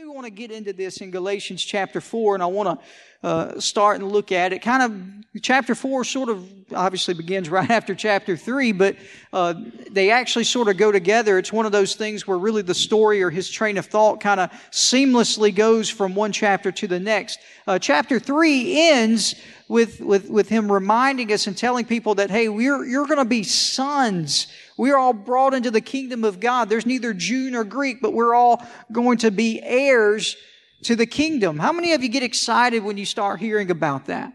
[0.00, 3.60] do want to get into this in Galatians chapter 4, and I want to uh,
[3.60, 4.62] start and look at it.
[4.62, 8.96] Kind of, chapter 4 sort of obviously begins right after chapter 3, but
[9.34, 9.52] uh,
[9.90, 11.36] they actually sort of go together.
[11.38, 14.40] It's one of those things where really the story or his train of thought kind
[14.40, 17.38] of seamlessly goes from one chapter to the next.
[17.66, 19.34] Uh, chapter 3 ends
[19.68, 23.24] with, with, with him reminding us and telling people that, hey, we're, you're going to
[23.26, 24.46] be sons
[24.80, 26.70] we are all brought into the kingdom of God.
[26.70, 30.38] There's neither Jew nor Greek, but we're all going to be heirs
[30.84, 31.58] to the kingdom.
[31.58, 34.32] How many of you get excited when you start hearing about that?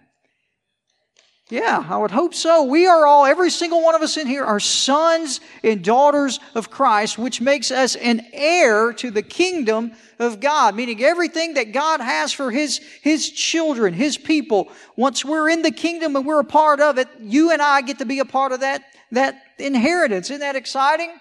[1.49, 2.65] Yeah, I would hope so.
[2.65, 6.69] We are all, every single one of us in here are sons and daughters of
[6.69, 12.01] Christ, which makes us an heir to the kingdom of God, meaning everything that God
[12.01, 14.71] has for His, His children, His people.
[14.95, 17.97] Once we're in the kingdom and we're a part of it, you and I get
[17.97, 20.29] to be a part of that that inheritance.
[20.29, 21.11] Isn't that exciting?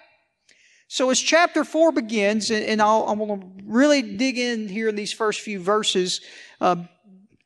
[0.88, 4.96] So as chapter four begins, and I'll, I'm going to really dig in here in
[4.96, 6.20] these first few verses,
[6.60, 6.84] uh,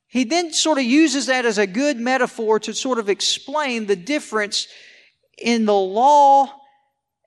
[0.09, 3.97] he then sort of uses that as a good metaphor to sort of explain the
[3.97, 4.67] difference
[5.37, 6.53] in the law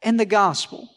[0.01, 0.89] and the gospel.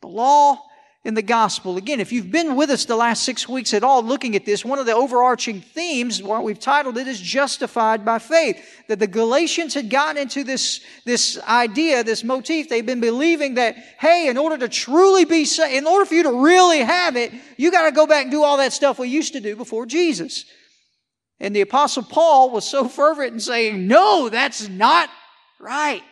[0.00, 0.60] The law
[1.04, 1.76] in the gospel.
[1.76, 4.64] Again, if you've been with us the last six weeks at all looking at this,
[4.64, 8.64] one of the overarching themes, what we've titled it is justified by faith.
[8.86, 12.68] That the Galatians had gotten into this, this idea, this motif.
[12.68, 16.22] They've been believing that, hey, in order to truly be saved, in order for you
[16.22, 19.08] to really have it, you got to go back and do all that stuff we
[19.08, 20.44] used to do before Jesus.
[21.40, 25.10] And the apostle Paul was so fervent in saying, no, that's not
[25.58, 26.02] right.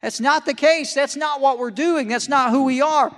[0.00, 0.94] That's not the case.
[0.94, 2.08] That's not what we're doing.
[2.08, 3.14] That's not who we are.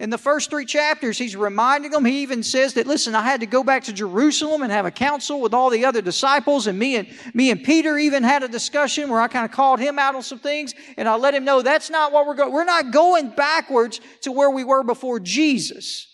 [0.00, 2.06] In the first three chapters, he's reminding them.
[2.06, 4.90] He even says that, listen, I had to go back to Jerusalem and have a
[4.90, 6.66] council with all the other disciples.
[6.66, 9.78] And me and, me and Peter even had a discussion where I kind of called
[9.78, 10.72] him out on some things.
[10.96, 12.50] And I let him know that's not what we're going.
[12.50, 16.08] We're not going backwards to where we were before Jesus.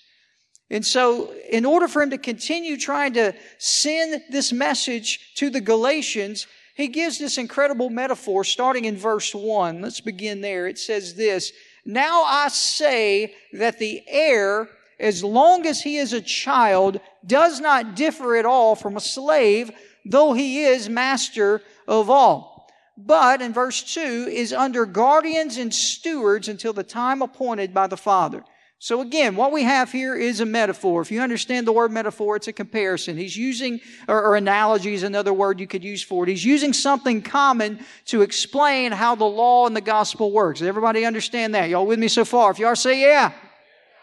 [0.68, 5.60] And so, in order for him to continue trying to send this message to the
[5.60, 9.80] Galatians, he gives this incredible metaphor starting in verse 1.
[9.80, 10.66] Let's begin there.
[10.66, 11.52] It says this
[11.86, 17.94] now I say that the heir, as long as he is a child, does not
[17.94, 19.70] differ at all from a slave,
[20.04, 22.68] though he is master of all.
[22.98, 27.96] But, in verse 2, is under guardians and stewards until the time appointed by the
[27.96, 28.42] Father.
[28.78, 31.00] So again, what we have here is a metaphor.
[31.00, 33.16] If you understand the word metaphor, it's a comparison.
[33.16, 36.28] He's using, or, or, analogy is another word you could use for it.
[36.28, 40.58] He's using something common to explain how the law and the gospel works.
[40.58, 41.70] Does everybody understand that?
[41.70, 42.50] Y'all with me so far?
[42.50, 43.32] If y'all say yeah.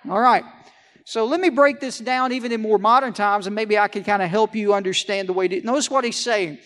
[0.10, 0.44] All right.
[1.06, 4.04] So let me break this down even in more modern times and maybe I can
[4.04, 6.58] kind of help you understand the way to, notice what he's saying.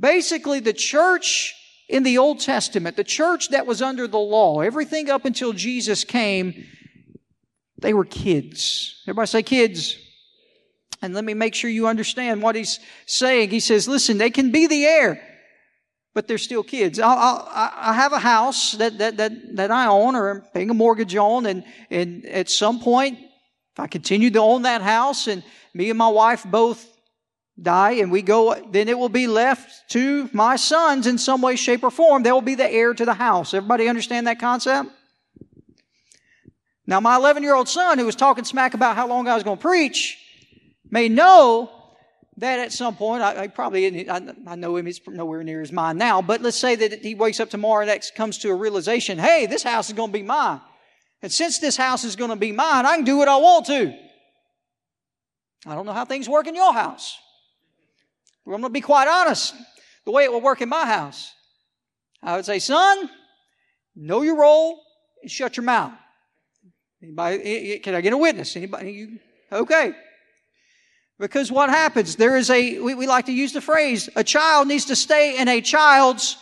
[0.00, 1.54] Basically, the church
[1.88, 6.04] in the Old Testament, the church that was under the law, everything up until Jesus
[6.04, 6.66] came,
[7.78, 9.02] they were kids.
[9.04, 9.96] Everybody say kids.
[11.00, 13.50] And let me make sure you understand what he's saying.
[13.50, 15.22] He says, listen, they can be the heir,
[16.12, 16.98] but they're still kids.
[16.98, 20.70] I'll, I'll, i have a house that, that, that, that I own or I'm paying
[20.70, 25.28] a mortgage on, and, and at some point, if I continue to own that house
[25.28, 26.84] and me and my wife both
[27.60, 31.54] die and we go, then it will be left to my sons in some way,
[31.54, 32.24] shape, or form.
[32.24, 33.54] They will be the heir to the house.
[33.54, 34.90] Everybody understand that concept?
[36.88, 39.42] Now, my 11 year old son, who was talking smack about how long I was
[39.42, 40.16] going to preach,
[40.90, 41.70] may know
[42.38, 45.70] that at some point, I, I probably, I, I, know him, he's nowhere near his
[45.70, 49.18] mind now, but let's say that he wakes up tomorrow and comes to a realization,
[49.18, 50.62] hey, this house is going to be mine.
[51.20, 53.66] And since this house is going to be mine, I can do what I want
[53.66, 53.94] to.
[55.66, 57.18] I don't know how things work in your house.
[58.46, 59.54] but I'm going to be quite honest.
[60.06, 61.34] The way it will work in my house,
[62.22, 63.10] I would say, son,
[63.94, 64.80] know your role
[65.20, 65.92] and shut your mouth.
[67.02, 68.56] Anybody, eh, eh, can I get a witness?
[68.56, 69.20] Anybody?
[69.52, 69.92] Okay.
[71.18, 72.16] Because what happens?
[72.16, 75.38] There is a, we, we like to use the phrase, a child needs to stay
[75.38, 76.36] in a child's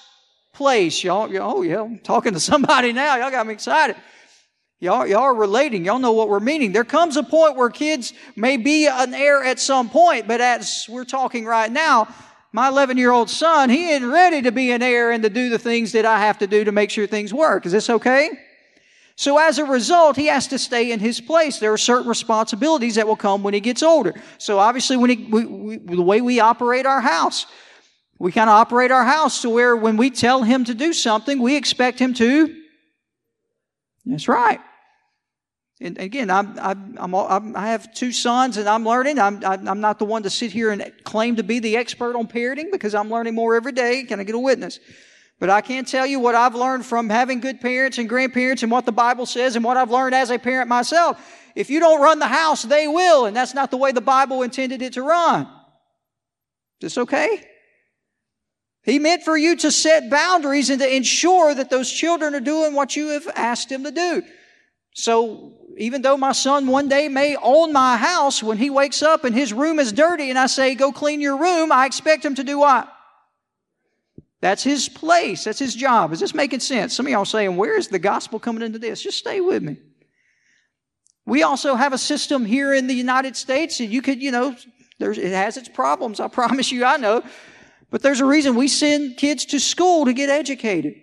[0.53, 1.03] place.
[1.05, 3.17] Y'all, y'all oh yeah, I'm talking to somebody now.
[3.17, 3.97] Y'all got me excited.
[4.79, 5.87] Y'all, y'all are relating.
[5.87, 6.73] Y'all know what we're meaning.
[6.73, 10.87] There comes a point where kids may be an heir at some point, but as
[10.89, 12.09] we're talking right now,
[12.53, 15.49] my 11 year old son, he ain't ready to be an heir and to do
[15.49, 17.65] the things that I have to do to make sure things work.
[17.65, 18.31] Is this okay?
[19.17, 21.59] So as a result, he has to stay in his place.
[21.59, 24.15] There are certain responsibilities that will come when he gets older.
[24.37, 27.47] So obviously, when he, we, we, the way we operate our house,
[28.19, 31.41] we kind of operate our house to where when we tell him to do something,
[31.41, 32.63] we expect him to.
[34.05, 34.61] That's right.
[35.81, 39.19] And again, I'm, I'm, I'm, i have two sons and I'm learning.
[39.19, 42.27] I'm, I'm not the one to sit here and claim to be the expert on
[42.29, 44.05] parenting because I'm learning more every day.
[44.05, 44.79] Can I get a witness?
[45.39, 48.73] But I can tell you what I've learned from having good parents and grandparents and
[48.73, 51.21] what the Bible says and what I've learned as a parent myself.
[51.55, 54.43] If you don't run the house, they will, and that's not the way the Bible
[54.43, 55.43] intended it to run.
[56.81, 57.43] Is this okay?
[58.83, 62.75] He meant for you to set boundaries and to ensure that those children are doing
[62.75, 64.23] what you have asked them to do.
[64.95, 69.25] So even though my son one day may own my house, when he wakes up
[69.25, 72.35] and his room is dirty and I say, go clean your room, I expect him
[72.37, 72.91] to do what?
[74.41, 75.45] That's his place.
[75.45, 76.13] That's his job.
[76.13, 76.95] Is this making sense?
[76.95, 79.03] Some of y'all saying, where is the gospel coming into this?
[79.03, 79.79] Just stay with me.
[81.25, 84.55] We also have a system here in the United States, and you could, you know,
[84.99, 86.21] there's, it has its problems.
[86.21, 87.23] I promise you, I know.
[87.91, 90.95] But there's a reason we send kids to school to get educated.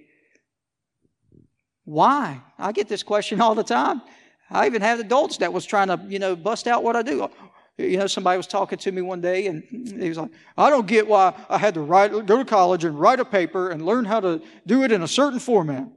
[1.85, 2.41] Why?
[2.57, 4.01] I get this question all the time.
[4.49, 7.29] I even have adults that was trying to, you know, bust out what I do.
[7.77, 10.85] You know, somebody was talking to me one day and he was like, I don't
[10.85, 14.05] get why I had to write, go to college and write a paper and learn
[14.05, 15.87] how to do it in a certain format.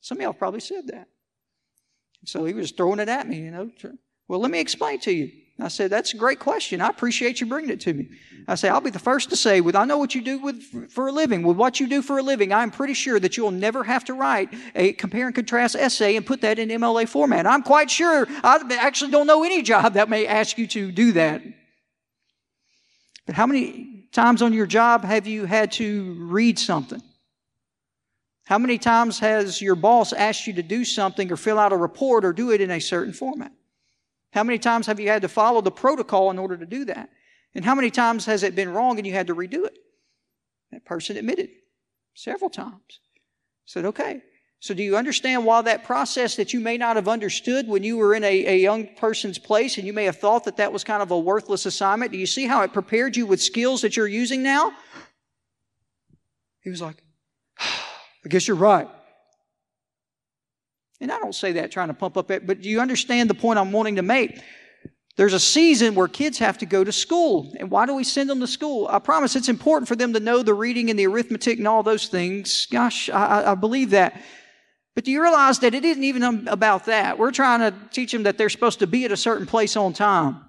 [0.00, 1.08] Some of y'all probably said that.
[2.26, 3.70] So he was throwing it at me, you know.
[4.28, 5.30] Well, let me explain to you.
[5.58, 6.80] I said, That's a great question.
[6.80, 8.08] I appreciate you bringing it to me.
[8.46, 10.90] I say, I'll be the first to say, with I know what you do with,
[10.90, 13.50] for a living, with what you do for a living, I'm pretty sure that you'll
[13.50, 17.46] never have to write a compare and contrast essay and put that in MLA format.
[17.46, 21.12] I'm quite sure, I actually don't know any job that may ask you to do
[21.12, 21.42] that.
[23.26, 27.02] But how many times on your job have you had to read something?
[28.44, 31.76] How many times has your boss asked you to do something or fill out a
[31.76, 33.52] report or do it in a certain format?
[34.34, 37.08] How many times have you had to follow the protocol in order to do that?
[37.54, 39.78] And how many times has it been wrong and you had to redo it?
[40.72, 41.50] That person admitted
[42.14, 42.98] several times.
[43.64, 44.22] Said, okay.
[44.58, 47.96] So do you understand why that process that you may not have understood when you
[47.96, 50.82] were in a, a young person's place and you may have thought that that was
[50.82, 52.10] kind of a worthless assignment?
[52.10, 54.72] Do you see how it prepared you with skills that you're using now?
[56.64, 56.96] He was like,
[57.60, 58.88] I guess you're right.
[61.00, 63.34] And I don't say that trying to pump up it, but do you understand the
[63.34, 64.40] point I'm wanting to make?
[65.16, 67.52] There's a season where kids have to go to school.
[67.58, 68.88] And why do we send them to school?
[68.88, 71.82] I promise it's important for them to know the reading and the arithmetic and all
[71.82, 72.66] those things.
[72.66, 74.20] Gosh, I, I believe that.
[74.94, 77.18] But do you realize that it isn't even about that?
[77.18, 79.92] We're trying to teach them that they're supposed to be at a certain place on
[79.92, 80.44] time.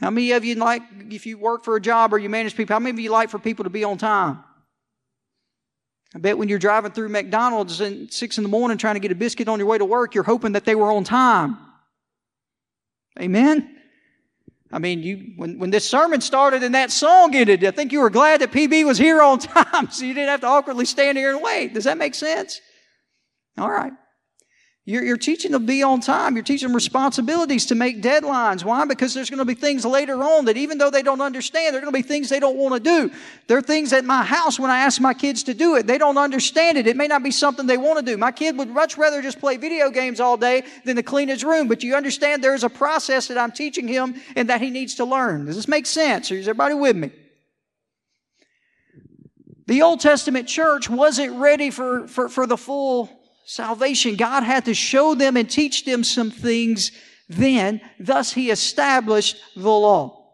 [0.00, 2.74] How many of you like, if you work for a job or you manage people,
[2.74, 4.42] how many of you like for people to be on time?
[6.16, 9.12] I bet when you're driving through McDonald's at six in the morning trying to get
[9.12, 11.58] a biscuit on your way to work, you're hoping that they were on time.
[13.20, 13.76] Amen?
[14.72, 18.00] I mean, you, when, when this sermon started and that song ended, I think you
[18.00, 21.18] were glad that PB was here on time so you didn't have to awkwardly stand
[21.18, 21.74] here and wait.
[21.74, 22.62] Does that make sense?
[23.58, 23.92] All right.
[24.88, 26.36] You're, you're, teaching them to be on time.
[26.36, 28.62] You're teaching them responsibilities to make deadlines.
[28.62, 28.84] Why?
[28.84, 31.82] Because there's going to be things later on that even though they don't understand, there
[31.82, 33.12] are going to be things they don't want to do.
[33.48, 35.98] There are things at my house when I ask my kids to do it, they
[35.98, 36.86] don't understand it.
[36.86, 38.16] It may not be something they want to do.
[38.16, 41.42] My kid would much rather just play video games all day than to clean his
[41.42, 41.66] room.
[41.66, 44.94] But you understand there is a process that I'm teaching him and that he needs
[44.96, 45.46] to learn.
[45.46, 46.30] Does this make sense?
[46.30, 47.10] Is everybody with me?
[49.66, 53.10] The Old Testament church wasn't ready for, for, for the full
[53.46, 56.92] salvation, God had to show them and teach them some things
[57.28, 57.80] then.
[57.98, 60.24] Thus, He established the law.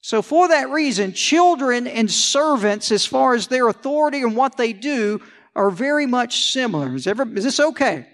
[0.00, 4.72] So, for that reason, children and servants, as far as their authority and what they
[4.72, 5.20] do,
[5.56, 6.94] are very much similar.
[6.94, 8.06] Is, ever, is this okay?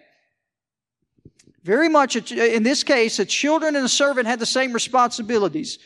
[1.63, 5.79] Very much, in this case, a children and a servant had the same responsibilities.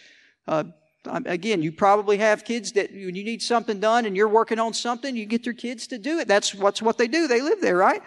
[0.47, 0.65] Uh,
[1.05, 4.75] Again, you probably have kids that when you need something done and you're working on
[4.75, 6.29] something, you get your kids to do it.
[6.29, 7.29] That's what's what they do.
[7.29, 8.03] They live there, right?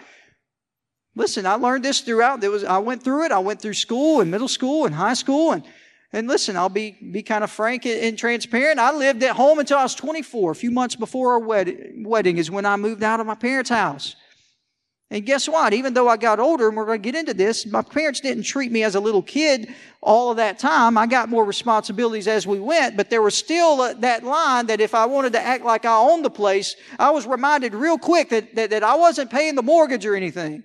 [1.14, 2.40] Listen, I learned this throughout.
[2.40, 3.32] There was I went through it.
[3.32, 5.64] I went through school and middle school and high school and
[6.14, 8.78] and listen, I'll be be kind of frank and transparent.
[8.78, 10.52] I lived at home until I was 24.
[10.52, 13.70] A few months before our wedding, wedding is when I moved out of my parents'
[13.70, 14.16] house.
[15.12, 15.74] And guess what?
[15.74, 18.44] Even though I got older, and we're going to get into this, my parents didn't
[18.44, 19.68] treat me as a little kid
[20.00, 20.96] all of that time.
[20.96, 24.80] I got more responsibilities as we went, but there was still uh, that line that
[24.80, 28.30] if I wanted to act like I owned the place, I was reminded real quick
[28.30, 30.64] that, that, that I wasn't paying the mortgage or anything.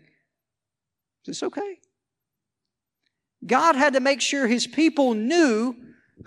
[1.25, 1.79] Is this okay?
[3.45, 5.75] God had to make sure his people knew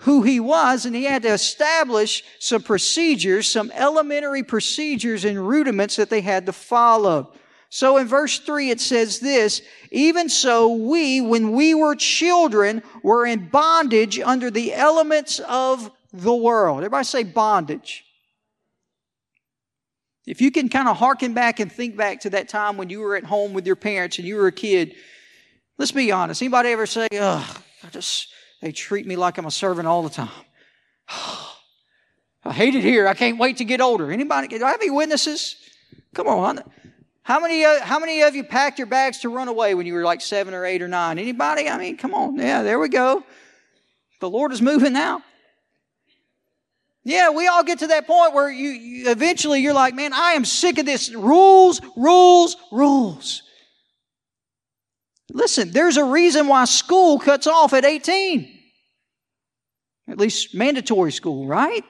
[0.01, 5.95] who he was, and he had to establish some procedures, some elementary procedures and rudiments
[5.95, 7.33] that they had to follow.
[7.73, 9.61] So in verse 3 it says this,
[9.91, 16.35] even so we, when we were children, were in bondage under the elements of the
[16.35, 16.79] world.
[16.79, 18.03] Everybody say bondage.
[20.27, 22.99] If you can kind of harken back and think back to that time when you
[22.99, 24.93] were at home with your parents and you were a kid,
[25.77, 26.41] let's be honest.
[26.41, 28.27] Anybody ever say, ugh, I just,
[28.61, 30.29] they treat me like I'm a servant all the time.
[32.43, 33.07] I hate it here.
[33.07, 34.11] I can't wait to get older.
[34.11, 35.55] Anybody, do I have any witnesses?
[36.13, 36.59] Come on.
[37.23, 40.03] How many, how many of you packed your bags to run away when you were
[40.03, 41.19] like seven or eight or nine?
[41.19, 41.69] Anybody?
[41.69, 42.35] I mean, come on.
[42.35, 43.23] Yeah, there we go.
[44.19, 45.23] The Lord is moving now.
[47.03, 50.33] Yeah, we all get to that point where you, you eventually you're like, man, I
[50.33, 53.41] am sick of this rules, rules, rules.
[55.33, 58.59] Listen, there's a reason why school cuts off at 18.
[60.09, 61.83] At least mandatory school, right?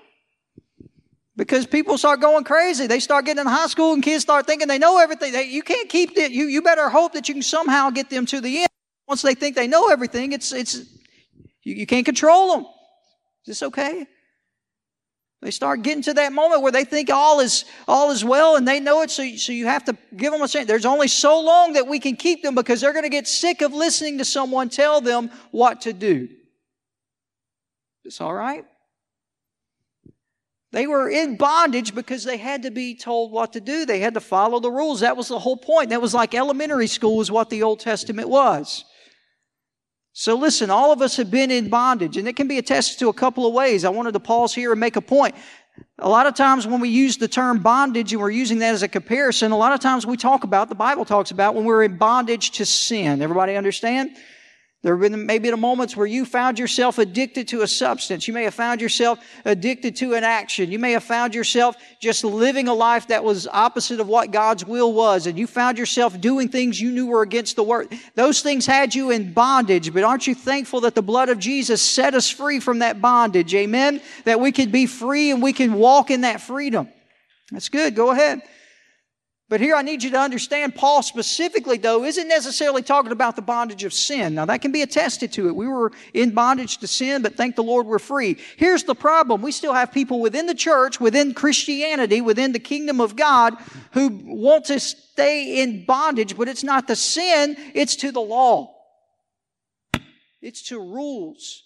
[1.37, 2.87] Because people start going crazy.
[2.87, 5.31] They start getting in high school and kids start thinking they know everything.
[5.31, 6.31] They, you can't keep it.
[6.31, 8.67] You, you better hope that you can somehow get them to the end.
[9.07, 10.75] Once they think they know everything, it's, it's,
[11.63, 12.65] you, you can't control them.
[13.45, 14.05] Is this okay?
[15.41, 18.67] They start getting to that moment where they think all is all is well and
[18.67, 20.67] they know it, so, so you have to give them a chance.
[20.67, 23.61] There's only so long that we can keep them because they're going to get sick
[23.61, 26.29] of listening to someone tell them what to do.
[28.05, 28.65] It's all right.
[30.71, 33.85] They were in bondage because they had to be told what to do.
[33.85, 35.01] They had to follow the rules.
[35.01, 35.89] That was the whole point.
[35.89, 38.85] That was like elementary school, is what the Old Testament was.
[40.13, 43.09] So listen, all of us have been in bondage, and it can be attested to
[43.09, 43.83] a couple of ways.
[43.83, 45.35] I wanted to pause here and make a point.
[45.99, 48.83] A lot of times when we use the term bondage and we're using that as
[48.83, 51.83] a comparison, a lot of times we talk about, the Bible talks about when we're
[51.83, 53.21] in bondage to sin.
[53.21, 54.17] Everybody understand?
[54.83, 58.27] There have been maybe the moments where you found yourself addicted to a substance.
[58.27, 60.71] You may have found yourself addicted to an action.
[60.71, 64.65] You may have found yourself just living a life that was opposite of what God's
[64.65, 65.27] will was.
[65.27, 67.93] And you found yourself doing things you knew were against the word.
[68.15, 69.93] Those things had you in bondage.
[69.93, 73.53] But aren't you thankful that the blood of Jesus set us free from that bondage?
[73.53, 74.01] Amen?
[74.23, 76.89] That we could be free and we can walk in that freedom.
[77.51, 77.93] That's good.
[77.93, 78.41] Go ahead.
[79.51, 83.41] But here I need you to understand Paul specifically, though, isn't necessarily talking about the
[83.41, 84.33] bondage of sin.
[84.33, 85.55] Now, that can be attested to it.
[85.57, 88.37] We were in bondage to sin, but thank the Lord we're free.
[88.55, 93.01] Here's the problem we still have people within the church, within Christianity, within the kingdom
[93.01, 93.55] of God,
[93.91, 98.73] who want to stay in bondage, but it's not the sin, it's to the law,
[100.41, 101.61] it's to rules,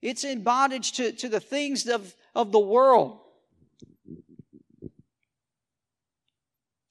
[0.00, 3.20] it's in bondage to, to the things of, of the world.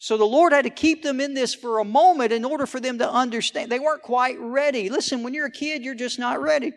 [0.07, 2.79] So the Lord had to keep them in this for a moment in order for
[2.79, 3.69] them to understand.
[3.69, 4.87] They weren't quite ready.
[4.89, 6.71] Listen, when you're a kid, you're just not ready.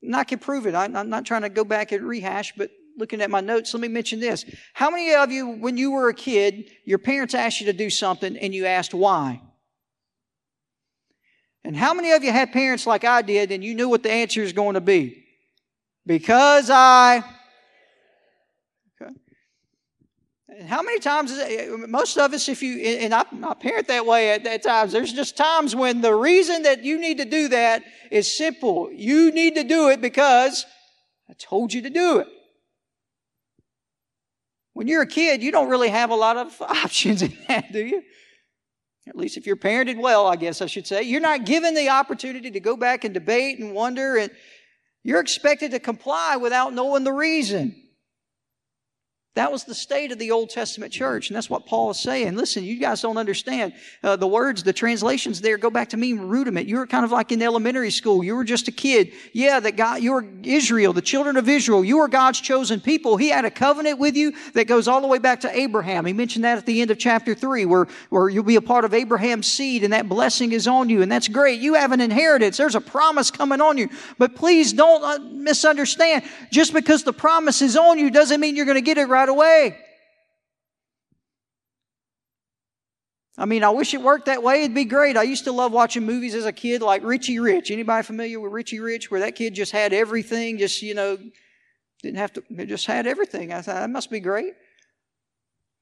[0.00, 0.74] And I can prove it.
[0.76, 3.88] I'm not trying to go back and rehash, but looking at my notes, let me
[3.88, 4.44] mention this.
[4.74, 7.90] How many of you, when you were a kid, your parents asked you to do
[7.90, 9.42] something and you asked why?
[11.64, 14.12] And how many of you had parents like I did and you knew what the
[14.12, 15.24] answer is going to be?
[16.06, 17.24] Because I
[20.68, 24.30] how many times, eh, most of us, if you, and I, I parent that way
[24.32, 27.82] at, at times, there's just times when the reason that you need to do that
[28.10, 28.90] is simple.
[28.92, 30.66] You need to do it because
[31.28, 32.28] I told you to do it.
[34.74, 37.84] When you're a kid, you don't really have a lot of options in that, do
[37.84, 38.02] you?
[39.08, 41.02] At least if you're parented well, I guess I should say.
[41.02, 44.30] You're not given the opportunity to go back and debate and wonder, and
[45.02, 47.81] you're expected to comply without knowing the reason.
[49.34, 52.36] That was the state of the Old Testament church, and that's what Paul is saying.
[52.36, 53.72] Listen, you guys don't understand.
[54.02, 56.68] Uh, the words, the translations there go back to mean rudiment.
[56.68, 58.22] You were kind of like in elementary school.
[58.22, 59.12] You were just a kid.
[59.32, 61.82] Yeah, that God, you were Israel, the children of Israel.
[61.82, 63.16] You were God's chosen people.
[63.16, 66.04] He had a covenant with you that goes all the way back to Abraham.
[66.04, 68.84] He mentioned that at the end of chapter 3, where, where you'll be a part
[68.84, 71.58] of Abraham's seed, and that blessing is on you, and that's great.
[71.58, 72.58] You have an inheritance.
[72.58, 73.88] There's a promise coming on you.
[74.18, 76.24] But please don't uh, misunderstand.
[76.50, 79.21] Just because the promise is on you doesn't mean you're going to get it right
[79.22, 79.78] right away.
[83.38, 84.62] I mean, I wish it worked that way.
[84.62, 85.16] It'd be great.
[85.16, 87.70] I used to love watching movies as a kid like Richie Rich.
[87.70, 89.10] Anybody familiar with Richie Rich?
[89.10, 91.18] Where that kid just had everything, just, you know,
[92.02, 93.52] didn't have to, just had everything.
[93.52, 94.52] I thought, that must be great.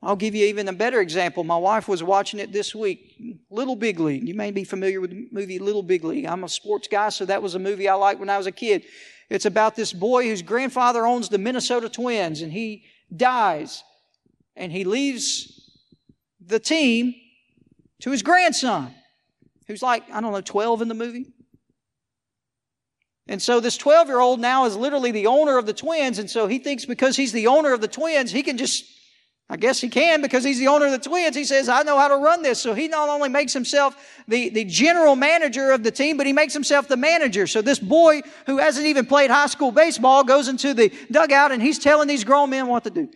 [0.03, 1.45] I'll give you even a better example.
[1.45, 3.01] My wife was watching it this week.
[3.51, 4.27] Little Big League.
[4.27, 6.27] You may be familiar with the movie Little Big League.
[6.27, 8.53] I'm a sports guy, so that was a movie I liked when I was a
[8.53, 8.85] kid.
[9.29, 13.83] It's about this boy whose grandfather owns the Minnesota Twins, and he dies
[14.57, 15.71] and he leaves
[16.45, 17.15] the team
[18.01, 18.95] to his grandson,
[19.67, 21.27] who's like, I don't know, 12 in the movie.
[23.29, 26.19] And so this 12 year old now is literally the owner of the twins.
[26.19, 28.85] And so he thinks because he's the owner of the twins, he can just,
[29.53, 31.35] I guess he can because he's the owner of the twins.
[31.35, 32.63] He says, I know how to run this.
[32.63, 33.97] So he not only makes himself
[34.29, 37.49] the, the general manager of the team, but he makes himself the manager.
[37.49, 41.61] So this boy who hasn't even played high school baseball goes into the dugout and
[41.61, 43.11] he's telling these grown men what to do.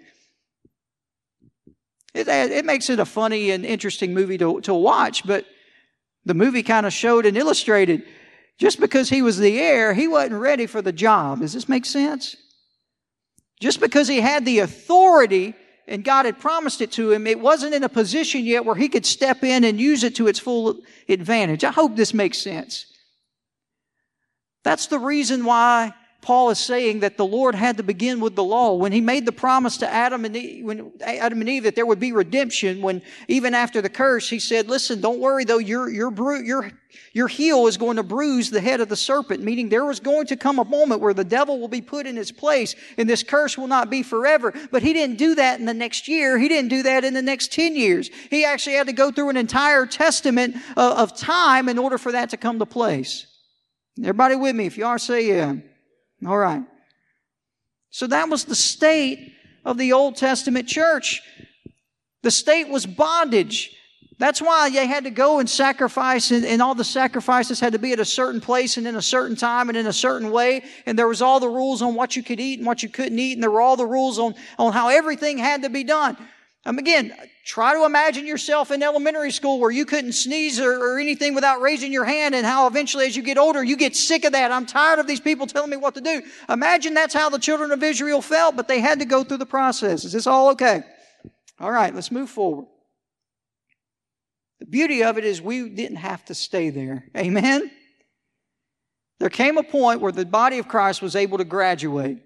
[2.14, 5.46] It, it makes it a funny and interesting movie to, to watch, but
[6.24, 8.02] the movie kind of showed and illustrated
[8.58, 11.40] just because he was the heir, he wasn't ready for the job.
[11.40, 12.34] Does this make sense?
[13.60, 15.54] Just because he had the authority,
[15.86, 18.88] and God had promised it to him, it wasn't in a position yet where he
[18.88, 21.64] could step in and use it to its full advantage.
[21.64, 22.86] I hope this makes sense.
[24.62, 28.42] That's the reason why Paul is saying that the Lord had to begin with the
[28.42, 28.76] law.
[28.76, 31.84] When he made the promise to Adam and Eve, when Adam and Eve that there
[31.84, 35.90] would be redemption, when even after the curse, he said, listen, don't worry though, your,
[35.90, 36.70] your, bru- your,
[37.12, 40.26] your heel is going to bruise the head of the serpent, meaning there was going
[40.28, 43.22] to come a moment where the devil will be put in his place and this
[43.22, 44.54] curse will not be forever.
[44.72, 46.38] But he didn't do that in the next year.
[46.38, 48.08] He didn't do that in the next 10 years.
[48.30, 52.12] He actually had to go through an entire testament of, of time in order for
[52.12, 53.26] that to come to place.
[54.00, 54.64] Everybody with me?
[54.64, 55.56] If you are, say yeah.
[56.26, 56.62] All right.
[57.90, 59.32] So that was the state
[59.64, 61.22] of the Old Testament church.
[62.22, 63.70] The state was bondage.
[64.18, 67.78] That's why they had to go and sacrifice, and, and, all the sacrifices had to
[67.78, 70.64] be at a certain place and in a certain time and in a certain way.
[70.86, 73.18] And there was all the rules on what you could eat and what you couldn't
[73.18, 76.16] eat, and there were all the rules on, on how everything had to be done.
[76.66, 80.98] Um, again, try to imagine yourself in elementary school where you couldn't sneeze or, or,
[80.98, 84.24] anything without raising your hand, and how eventually, as you get older, you get sick
[84.24, 84.50] of that.
[84.50, 86.22] I'm tired of these people telling me what to do.
[86.48, 89.46] Imagine that's how the children of Israel felt, but they had to go through the
[89.46, 90.04] process.
[90.04, 90.84] Is this all okay?
[91.60, 92.66] All right, let's move forward.
[94.60, 97.04] The beauty of it is we didn't have to stay there.
[97.14, 97.70] Amen?
[99.20, 102.18] There came a point where the body of Christ was able to graduate.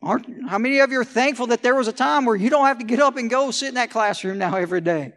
[0.00, 2.66] Aren't, how many of you are thankful that there was a time where you don't
[2.66, 5.12] have to get up and go sit in that classroom now every day?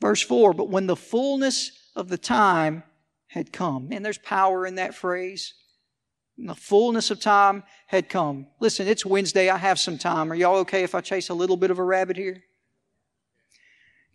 [0.00, 2.82] Verse 4 But when the fullness of the time
[3.28, 5.54] had come, and there's power in that phrase.
[6.38, 8.46] the fullness of time had come.
[8.60, 9.48] Listen, it's Wednesday.
[9.48, 10.30] I have some time.
[10.30, 12.42] Are y'all okay if I chase a little bit of a rabbit here?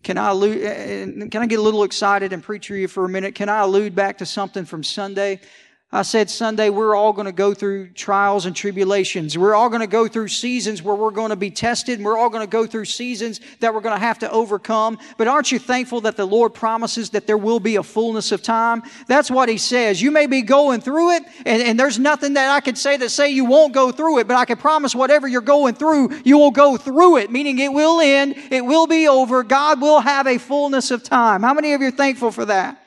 [0.03, 2.87] Can I allude, eh, eh, can I get a little excited and preach to you
[2.87, 3.35] for a minute?
[3.35, 5.39] Can I allude back to something from Sunday?
[5.93, 9.37] I said Sunday, we're all going to go through trials and tribulations.
[9.37, 12.17] We're all going to go through seasons where we're going to be tested and we're
[12.17, 14.99] all going to go through seasons that we're going to have to overcome.
[15.17, 18.41] But aren't you thankful that the Lord promises that there will be a fullness of
[18.41, 18.83] time?
[19.07, 20.01] That's what He says.
[20.01, 23.09] You may be going through it and, and there's nothing that I could say that
[23.09, 26.37] say you won't go through it, but I can promise whatever you're going through, you
[26.37, 29.43] will go through it, meaning it will end, it will be over.
[29.43, 31.41] God will have a fullness of time.
[31.43, 32.81] How many of you are thankful for that?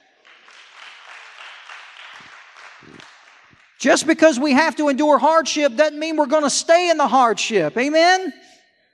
[3.84, 7.06] Just because we have to endure hardship doesn't mean we're going to stay in the
[7.06, 7.76] hardship.
[7.76, 8.32] Amen?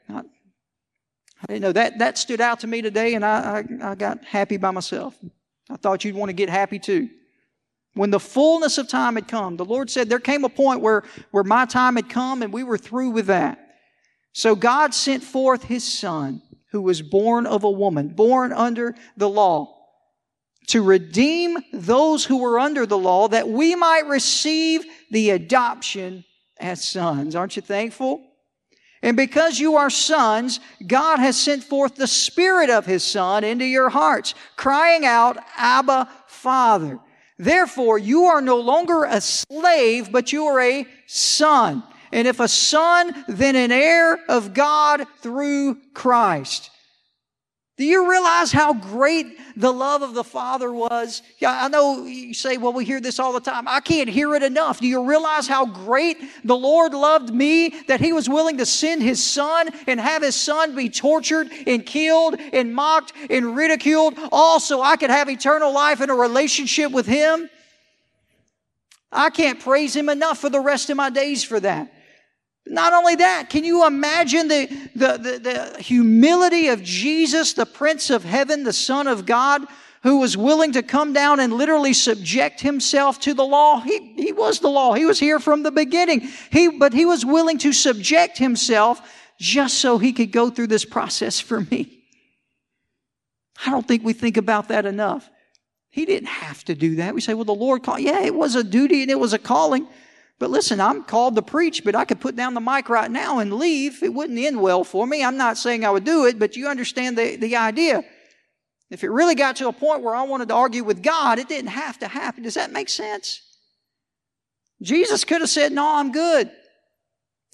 [0.09, 0.23] I,
[1.47, 2.01] didn't know that.
[2.01, 5.17] That stood out to me today, and I, I, I got happy by myself.
[5.71, 7.09] I thought you'd want to get happy too.
[7.95, 11.05] When the fullness of time had come, the Lord said there came a point where,
[11.31, 13.65] where my time had come and we were through with that.
[14.33, 19.29] So God sent forth His Son, who was born of a woman, born under the
[19.29, 19.80] law
[20.71, 26.25] to redeem those who were under the law that we might receive the adoption
[26.61, 27.35] as sons.
[27.35, 28.25] Aren't you thankful?
[29.03, 33.65] And because you are sons, God has sent forth the Spirit of His Son into
[33.65, 37.01] your hearts, crying out, Abba, Father.
[37.37, 41.83] Therefore, you are no longer a slave, but you are a son.
[42.13, 46.71] And if a son, then an heir of God through Christ.
[47.81, 51.23] Do you realize how great the love of the Father was?
[51.39, 53.67] Yeah, I know you say, well, we hear this all the time.
[53.67, 54.81] I can't hear it enough.
[54.81, 59.03] Do you realize how great the Lord loved me that He was willing to send
[59.03, 64.61] His Son and have His Son be tortured and killed and mocked and ridiculed, all
[64.61, 67.49] so I could have eternal life and a relationship with Him?
[69.11, 71.91] I can't praise Him enough for the rest of my days for that.
[72.71, 78.11] Not only that, can you imagine the, the, the, the, humility of Jesus, the Prince
[78.11, 79.67] of Heaven, the Son of God,
[80.05, 83.81] who was willing to come down and literally subject himself to the law?
[83.81, 84.95] He, he was the law.
[84.95, 86.29] He was here from the beginning.
[86.53, 89.03] He, but he was willing to subject himself
[89.37, 92.05] just so he could go through this process for me.
[93.67, 95.29] I don't think we think about that enough.
[95.91, 97.17] He didn't have to do that.
[97.17, 98.01] We say, well, the Lord called.
[98.01, 99.89] Yeah, it was a duty and it was a calling.
[100.41, 103.41] But listen, I'm called to preach, but I could put down the mic right now
[103.41, 104.03] and leave.
[104.03, 105.23] It wouldn't end well for me.
[105.23, 108.03] I'm not saying I would do it, but you understand the, the idea.
[108.89, 111.47] If it really got to a point where I wanted to argue with God, it
[111.47, 112.43] didn't have to happen.
[112.43, 113.43] Does that make sense?
[114.81, 116.51] Jesus could have said, No, I'm good.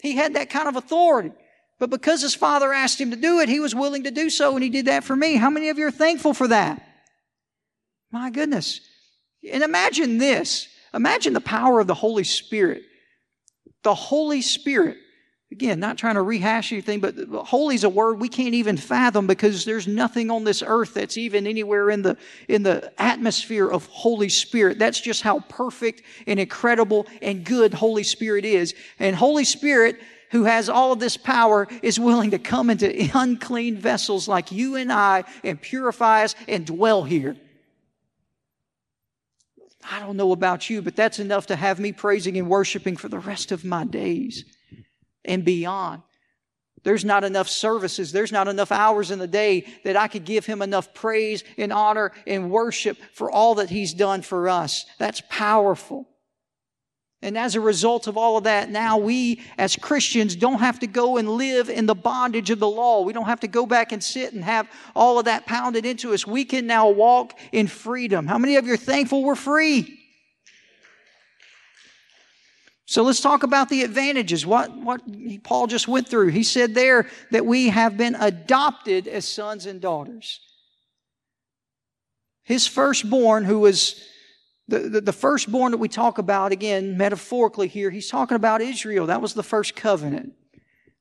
[0.01, 1.33] He had that kind of authority.
[1.79, 4.55] But because his father asked him to do it, he was willing to do so,
[4.55, 5.35] and he did that for me.
[5.35, 6.81] How many of you are thankful for that?
[8.11, 8.79] My goodness.
[9.51, 12.81] And imagine this Imagine the power of the Holy Spirit.
[13.83, 14.97] The Holy Spirit.
[15.51, 19.27] Again, not trying to rehash anything, but holy is a word we can't even fathom
[19.27, 22.17] because there's nothing on this earth that's even anywhere in the,
[22.49, 24.77] in the atmosphere of Holy Spirit.
[24.77, 28.73] That's just how perfect and incredible and good Holy Spirit is.
[28.99, 33.77] And Holy Spirit who has all of this power is willing to come into unclean
[33.77, 37.37] vessels like you and I and purify us and dwell here.
[39.89, 43.09] I don't know about you, but that's enough to have me praising and worshiping for
[43.09, 44.43] the rest of my days
[45.23, 46.01] and beyond.
[46.83, 48.11] There's not enough services.
[48.11, 51.73] There's not enough hours in the day that I could give him enough praise and
[51.73, 54.85] honor and worship for all that he's done for us.
[54.97, 56.07] That's powerful.
[57.23, 60.87] And as a result of all of that, now we as Christians don't have to
[60.87, 63.01] go and live in the bondage of the law.
[63.01, 66.13] We don't have to go back and sit and have all of that pounded into
[66.13, 66.27] us.
[66.27, 68.27] We can now walk in freedom.
[68.27, 69.99] How many of you are thankful we're free?
[72.85, 74.45] So let's talk about the advantages.
[74.45, 75.01] What, what
[75.43, 76.27] Paul just went through.
[76.29, 80.39] He said there that we have been adopted as sons and daughters.
[82.43, 84.07] His firstborn, who was
[84.67, 89.05] the, the, the, firstborn that we talk about, again, metaphorically here, he's talking about Israel.
[89.05, 90.33] That was the first covenant.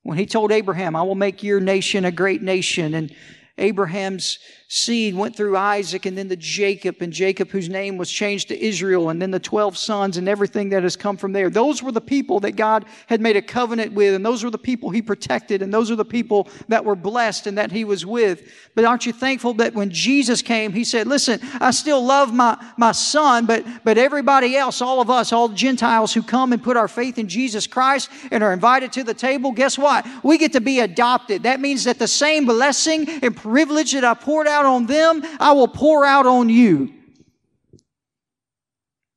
[0.02, 2.94] When he told Abraham, I will make your nation a great nation.
[2.94, 3.12] And
[3.59, 8.48] Abraham's seed went through Isaac and then to Jacob, and Jacob, whose name was changed
[8.48, 11.48] to Israel, and then the 12 sons and everything that has come from there.
[11.48, 14.59] Those were the people that God had made a covenant with, and those were the
[14.59, 18.05] people He protected, and those are the people that were blessed and that He was
[18.05, 18.52] with.
[18.74, 22.61] But aren't you thankful that when Jesus came, He said, Listen, I still love my,
[22.76, 26.76] my son, but, but everybody else, all of us, all Gentiles who come and put
[26.76, 30.05] our faith in Jesus Christ and are invited to the table, guess what?
[30.24, 31.44] We get to be adopted.
[31.44, 35.53] That means that the same blessing and privilege that I poured out on them, I
[35.53, 36.95] will pour out on you.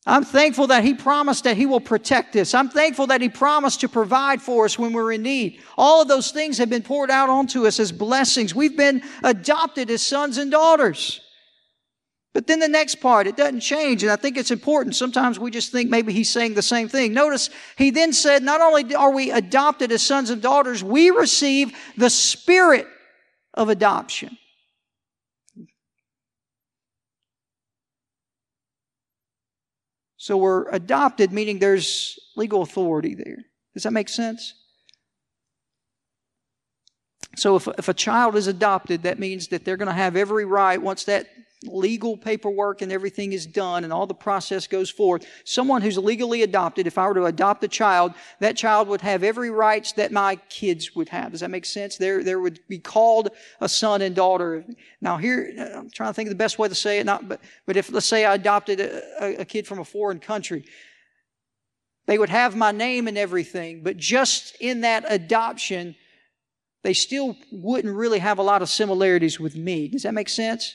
[0.06, 2.56] I'm thankful that He promised that He will protect us.
[2.56, 5.62] I'm thankful that He promised to provide for us when we're in need.
[5.78, 8.56] All of those things have been poured out onto us as blessings.
[8.56, 11.22] We've been adopted as sons and daughters.
[12.34, 14.96] But then the next part, it doesn't change, and I think it's important.
[14.96, 17.14] Sometimes we just think maybe he's saying the same thing.
[17.14, 21.76] Notice he then said, not only are we adopted as sons and daughters, we receive
[21.98, 22.88] the spirit
[23.56, 24.38] of adoption.
[30.30, 33.46] So we're adopted, meaning there's legal authority there.
[33.74, 34.54] Does that make sense?
[37.36, 40.46] So if, if a child is adopted, that means that they're going to have every
[40.46, 41.26] right once that
[41.64, 45.26] legal paperwork and everything is done and all the process goes forth.
[45.44, 49.24] Someone who's legally adopted, if I were to adopt a child, that child would have
[49.24, 51.32] every rights that my kids would have.
[51.32, 51.98] Does that make sense?
[51.98, 54.64] There, there would be called a son and daughter.
[55.02, 57.42] Now here, I'm trying to think of the best way to say it, not, but,
[57.66, 60.64] but if let's say I adopted a, a kid from a foreign country,
[62.08, 65.96] they would have my name and everything, but just in that adoption,
[66.84, 69.90] they still wouldn't really have a lot of similarities with me.
[69.90, 70.74] Does that make sense?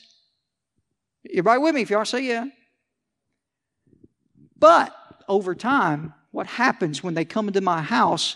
[1.31, 1.81] Everybody with me?
[1.81, 2.45] If y'all say yeah.
[4.57, 4.95] But
[5.27, 8.35] over time, what happens when they come into my house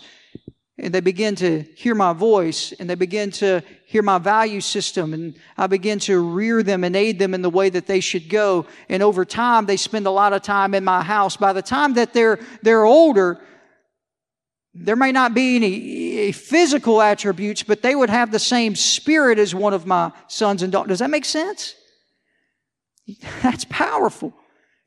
[0.78, 5.12] and they begin to hear my voice and they begin to hear my value system
[5.12, 8.28] and I begin to rear them and aid them in the way that they should
[8.28, 8.66] go.
[8.88, 11.36] And over time, they spend a lot of time in my house.
[11.36, 13.40] By the time that they're, they're older,
[14.72, 19.38] there may not be any eh, physical attributes, but they would have the same spirit
[19.38, 20.90] as one of my sons and daughters.
[20.90, 21.74] Does that make sense?
[23.42, 24.34] That's powerful.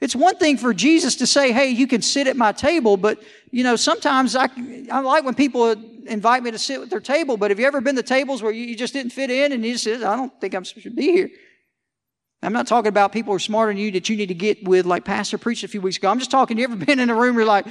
[0.02, 3.24] It's one thing for Jesus to say, hey, you can sit at my table, but,
[3.52, 4.50] you know, sometimes I,
[4.92, 5.72] I like when people
[6.06, 8.52] invite me to sit at their table, but have you ever been to tables where
[8.52, 10.92] you, just didn't fit in and you just said, I don't think I'm supposed to
[10.92, 11.30] be here?
[12.42, 14.68] I'm not talking about people who are smarter than you that you need to get
[14.68, 16.10] with, like Pastor preached a few weeks ago.
[16.10, 17.68] I'm just talking, you ever been in a room where you're like,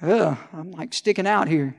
[0.00, 1.74] ugh, I'm like sticking out here.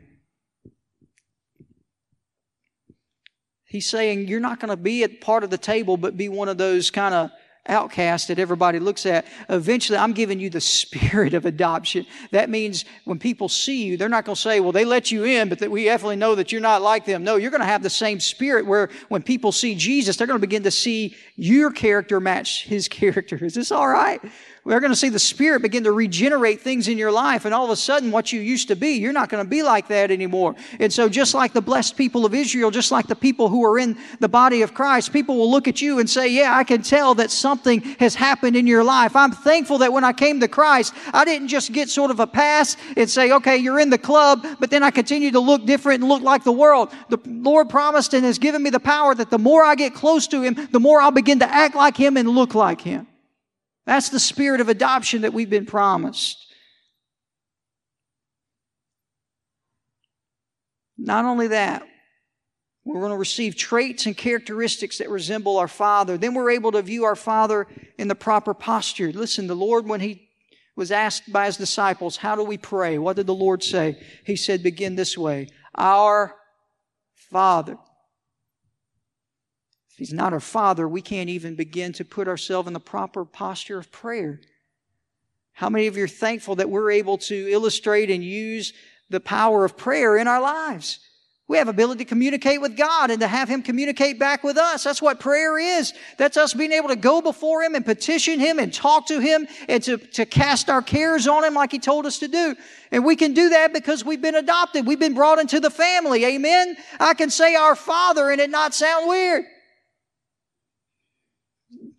[3.64, 6.50] He's saying you're not going to be at part of the table, but be one
[6.50, 7.32] of those kind of
[7.68, 9.26] outcast that everybody looks at.
[9.50, 12.06] Eventually, I'm giving you the spirit of adoption.
[12.32, 15.24] That means when people see you, they're not going to say, well, they let you
[15.24, 17.24] in, but that we definitely know that you're not like them.
[17.24, 20.40] No, you're going to have the same spirit where when people see Jesus, they're going
[20.40, 23.44] to begin to see your character match his character.
[23.44, 24.22] Is this all right?
[24.66, 27.46] We're going to see the Spirit begin to regenerate things in your life.
[27.46, 29.62] And all of a sudden, what you used to be, you're not going to be
[29.62, 30.56] like that anymore.
[30.80, 33.78] And so, just like the blessed people of Israel, just like the people who are
[33.78, 36.82] in the body of Christ, people will look at you and say, Yeah, I can
[36.82, 39.16] tell that something has happened in your life.
[39.16, 42.26] I'm thankful that when I came to Christ, I didn't just get sort of a
[42.26, 46.02] pass and say, Okay, you're in the club, but then I continue to look different
[46.02, 46.92] and look like the world.
[47.10, 50.26] The Lord promised and has given me the power that the more I get close
[50.30, 53.06] to Him, the more I'll begin to act like Him and look like Him.
[53.86, 56.42] That's the spirit of adoption that we've been promised.
[60.98, 61.84] Not only that,
[62.84, 66.18] we're going to receive traits and characteristics that resemble our Father.
[66.18, 67.68] Then we're able to view our Father
[67.98, 69.12] in the proper posture.
[69.12, 70.30] Listen, the Lord, when He
[70.76, 72.98] was asked by his disciples, How do we pray?
[72.98, 74.02] What did the Lord say?
[74.26, 76.36] He said, Begin this way Our
[77.32, 77.78] Father.
[79.96, 83.24] If he's not our Father, we can't even begin to put ourselves in the proper
[83.24, 84.42] posture of prayer.
[85.54, 88.74] How many of you are thankful that we're able to illustrate and use
[89.10, 91.00] the power of prayer in our lives?
[91.48, 94.84] We have ability to communicate with God and to have Him communicate back with us.
[94.84, 95.94] That's what prayer is.
[96.18, 99.48] That's us being able to go before Him and petition Him and talk to Him
[99.70, 102.54] and to, to cast our cares on Him like He told us to do.
[102.92, 104.86] And we can do that because we've been adopted.
[104.86, 106.26] We've been brought into the family.
[106.26, 106.76] Amen.
[107.00, 109.46] I can say our Father and it not sound weird.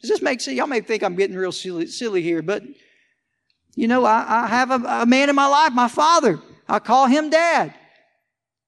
[0.00, 0.56] Does this make sense?
[0.56, 2.62] Y'all may think I'm getting real silly, silly here, but
[3.74, 6.40] you know, I, I have a, a man in my life, my father.
[6.68, 7.74] I call him dad.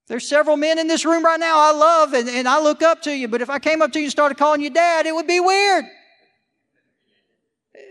[0.06, 3.02] There's several men in this room right now I love and, and I look up
[3.02, 5.14] to you, but if I came up to you and started calling you dad, it
[5.14, 5.84] would be weird.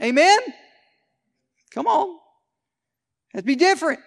[0.02, 0.39] Amen?
[1.71, 2.17] Come on.
[3.34, 4.00] It'd be different.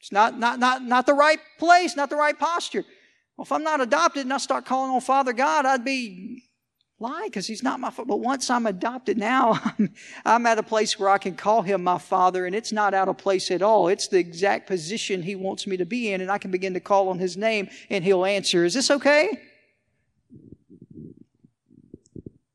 [0.00, 2.84] It's not, not, not, not the right place, not the right posture.
[3.36, 6.44] Well, if I'm not adopted and I start calling on Father God, I'd be
[7.00, 8.06] lie because he's not my father.
[8.06, 11.82] But once I'm adopted now, I'm, I'm, at a place where I can call him
[11.82, 13.88] my father and it's not out of place at all.
[13.88, 16.80] It's the exact position he wants me to be in and I can begin to
[16.80, 18.64] call on his name and he'll answer.
[18.64, 19.40] Is this okay?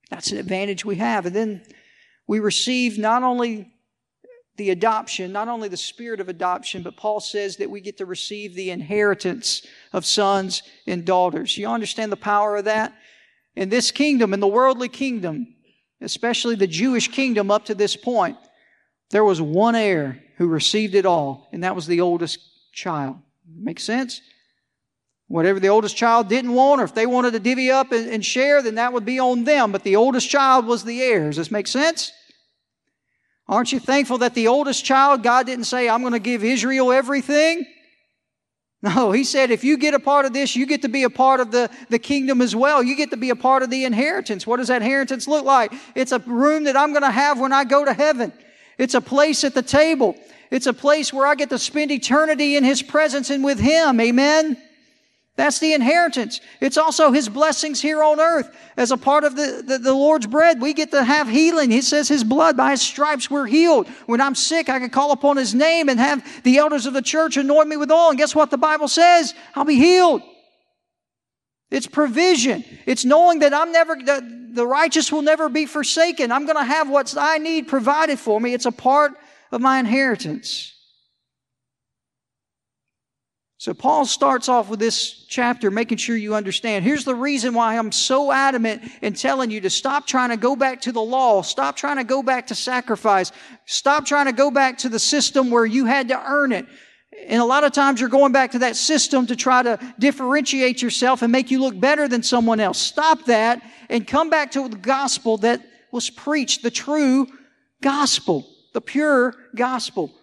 [0.10, 1.26] That's an advantage we have.
[1.26, 1.64] And then
[2.28, 3.72] we receive not only
[4.58, 8.06] the adoption, not only the spirit of adoption, but Paul says that we get to
[8.06, 11.58] receive the inheritance of sons and daughters.
[11.58, 12.94] You understand the power of that?
[13.56, 15.56] In this kingdom, in the worldly kingdom,
[16.02, 18.38] especially the Jewish kingdom up to this point,
[19.12, 22.40] there was one heir who received it all, and that was the oldest
[22.74, 23.18] child.
[23.48, 24.22] Make sense?
[25.28, 28.26] Whatever the oldest child didn't want, or if they wanted to divvy up and, and
[28.26, 29.72] share, then that would be on them.
[29.72, 31.28] But the oldest child was the heir.
[31.28, 32.12] Does this make sense?
[33.48, 36.92] Aren't you thankful that the oldest child, God didn't say, I'm going to give Israel
[36.92, 37.66] everything?
[38.86, 41.10] No, he said, if you get a part of this, you get to be a
[41.10, 42.84] part of the, the kingdom as well.
[42.84, 44.46] You get to be a part of the inheritance.
[44.46, 45.74] What does that inheritance look like?
[45.96, 48.32] It's a room that I'm going to have when I go to heaven.
[48.78, 50.16] It's a place at the table.
[50.52, 54.00] It's a place where I get to spend eternity in his presence and with him.
[54.00, 54.56] Amen.
[55.38, 56.40] That's the inheritance.
[56.62, 58.56] It's also His blessings here on earth.
[58.78, 61.72] As a part of the, the, the, Lord's bread, we get to have healing.
[61.72, 63.90] He says His blood, by His stripes, we're healed.
[64.06, 67.02] When I'm sick, I can call upon His name and have the elders of the
[67.02, 68.10] church anoint me with oil.
[68.10, 69.34] And guess what the Bible says?
[69.56, 70.22] I'll be healed.
[71.70, 72.64] It's provision.
[72.86, 76.32] It's knowing that I'm never, the, the righteous will never be forsaken.
[76.32, 78.54] I'm going to have what I need provided for me.
[78.54, 79.14] It's a part
[79.52, 80.75] of my inheritance.
[83.66, 86.86] So Paul starts off with this chapter making sure you understand.
[86.86, 90.56] Here's the reason why I'm so adamant in telling you to stop trying to go
[90.56, 91.42] back to the law.
[91.42, 93.32] Stop trying to go back to sacrifice.
[93.66, 96.68] Stop trying to go back to the system where you had to earn it.
[97.28, 100.84] And a lot of times you're going back to that system to try to differentiate
[100.84, 102.78] yourself and make you look better than someone else.
[102.78, 105.60] Stop that and come back to the gospel that
[105.92, 107.26] was preached, the true
[107.82, 110.14] gospel, the pure gospel.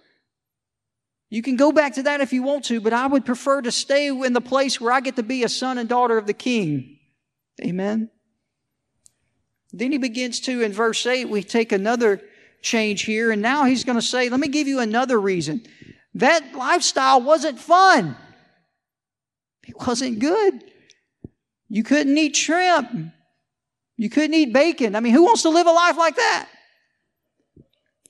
[1.33, 3.73] You can go back to that if you want to, but I would prefer to
[3.73, 6.35] stay in the place where I get to be a son and daughter of the
[6.35, 6.99] king.
[7.65, 8.11] Amen.
[9.73, 12.21] Then he begins to, in verse 8, we take another
[12.61, 15.65] change here, and now he's going to say, Let me give you another reason.
[16.17, 18.15] That lifestyle wasn't fun,
[19.67, 20.65] it wasn't good.
[21.71, 22.91] You couldn't eat shrimp,
[23.97, 24.95] you couldn't eat bacon.
[24.95, 26.51] I mean, who wants to live a life like that?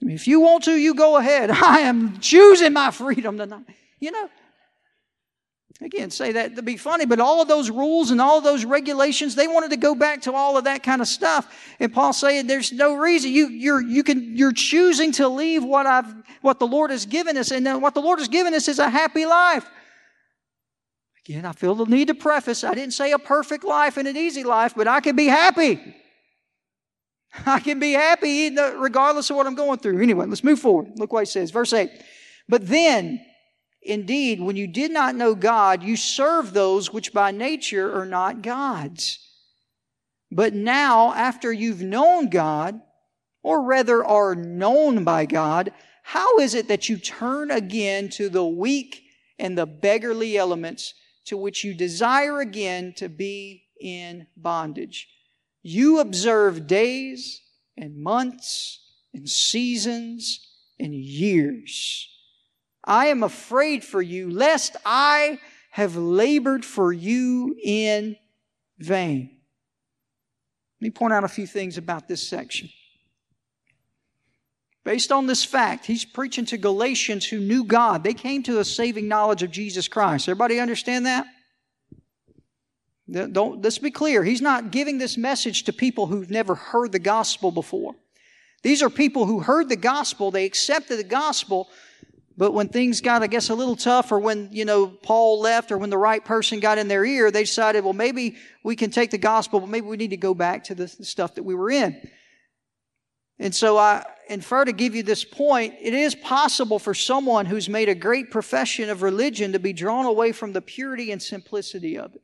[0.08, 1.50] If you want to, you go ahead.
[1.52, 3.64] I am choosing my freedom tonight.
[4.00, 4.28] You know,
[5.80, 8.64] again, say that to be funny, but all of those rules and all of those
[8.64, 11.54] regulations, they wanted to go back to all of that kind of stuff.
[11.78, 13.30] And Paul saying there's no reason.
[13.30, 17.36] You, you're, you can, you're choosing to leave what I've, what the Lord has given
[17.36, 17.52] us.
[17.52, 19.68] And uh, what the Lord has given us is a happy life.
[21.24, 24.16] Again, I feel the need to preface, I didn't say a perfect life and an
[24.16, 25.94] easy life, but I can be happy.
[27.46, 30.02] I can be happy regardless of what I'm going through.
[30.02, 30.92] Anyway, let's move forward.
[30.96, 31.50] Look what he says.
[31.50, 31.90] Verse 8.
[32.48, 33.24] But then,
[33.80, 38.42] indeed, when you did not know God, you served those which by nature are not
[38.42, 39.18] God's.
[40.30, 42.80] But now, after you've known God,
[43.42, 48.44] or rather are known by God, how is it that you turn again to the
[48.44, 49.02] weak
[49.38, 50.94] and the beggarly elements
[51.26, 55.08] to which you desire again to be in bondage?
[55.62, 57.40] You observe days
[57.76, 58.80] and months
[59.14, 60.46] and seasons
[60.78, 62.08] and years.
[62.84, 65.38] I am afraid for you, lest I
[65.70, 68.16] have labored for you in
[68.78, 69.38] vain.
[70.80, 72.68] Let me point out a few things about this section.
[74.84, 78.02] Based on this fact, he's preaching to Galatians who knew God.
[78.02, 80.28] They came to a saving knowledge of Jesus Christ.
[80.28, 81.26] Everybody understand that?
[83.12, 84.24] Don't, let's be clear.
[84.24, 87.94] He's not giving this message to people who've never heard the gospel before.
[88.62, 91.68] These are people who heard the gospel, they accepted the gospel,
[92.36, 95.70] but when things got, I guess, a little tough, or when, you know, Paul left,
[95.70, 98.90] or when the right person got in their ear, they decided, well, maybe we can
[98.90, 101.54] take the gospel, but maybe we need to go back to the stuff that we
[101.54, 102.08] were in.
[103.38, 107.68] And so I infer to give you this point, it is possible for someone who's
[107.68, 111.98] made a great profession of religion to be drawn away from the purity and simplicity
[111.98, 112.22] of it.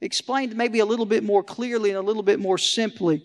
[0.00, 3.22] Explained maybe a little bit more clearly and a little bit more simply.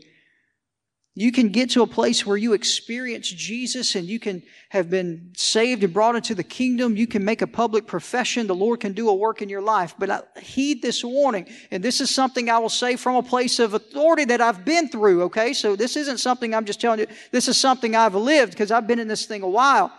[1.13, 5.33] You can get to a place where you experience Jesus and you can have been
[5.35, 6.95] saved and brought into the kingdom.
[6.95, 8.47] You can make a public profession.
[8.47, 9.93] The Lord can do a work in your life.
[9.99, 11.49] But I heed this warning.
[11.69, 14.87] And this is something I will say from a place of authority that I've been
[14.87, 15.51] through, okay?
[15.51, 17.07] So this isn't something I'm just telling you.
[17.31, 19.91] This is something I've lived because I've been in this thing a while.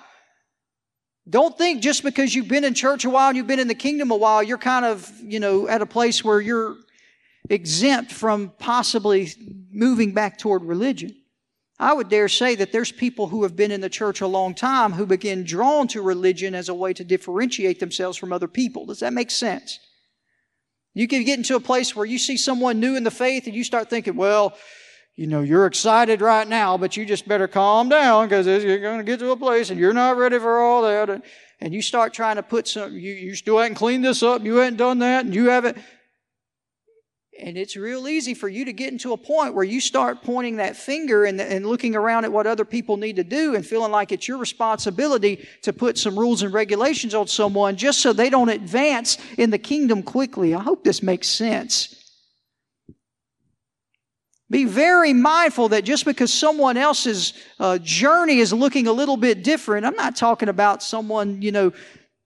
[1.28, 3.74] Don't think just because you've been in church a while and you've been in the
[3.74, 6.76] kingdom a while, you're kind of, you know, at a place where you're
[7.48, 9.32] exempt from possibly
[9.70, 11.14] moving back toward religion.
[11.78, 14.54] I would dare say that there's people who have been in the church a long
[14.54, 18.86] time who begin drawn to religion as a way to differentiate themselves from other people.
[18.86, 19.80] Does that make sense?
[20.94, 23.54] You can get into a place where you see someone new in the faith and
[23.54, 24.54] you start thinking, well,
[25.14, 28.98] you know, you're excited right now, but you just better calm down because you're going
[28.98, 31.10] to get to a place and you're not ready for all that.
[31.10, 31.22] And,
[31.60, 34.56] and you start trying to put some, you, you still haven't cleaned this up, you
[34.56, 35.76] haven't done that, and you haven't.
[37.38, 40.56] And it's real easy for you to get into a point where you start pointing
[40.56, 43.90] that finger and, and looking around at what other people need to do and feeling
[43.90, 48.30] like it's your responsibility to put some rules and regulations on someone just so they
[48.30, 50.54] don't advance in the kingdom quickly.
[50.54, 52.01] I hope this makes sense.
[54.52, 59.42] Be very mindful that just because someone else's uh, journey is looking a little bit
[59.42, 61.72] different, I'm not talking about someone, you know,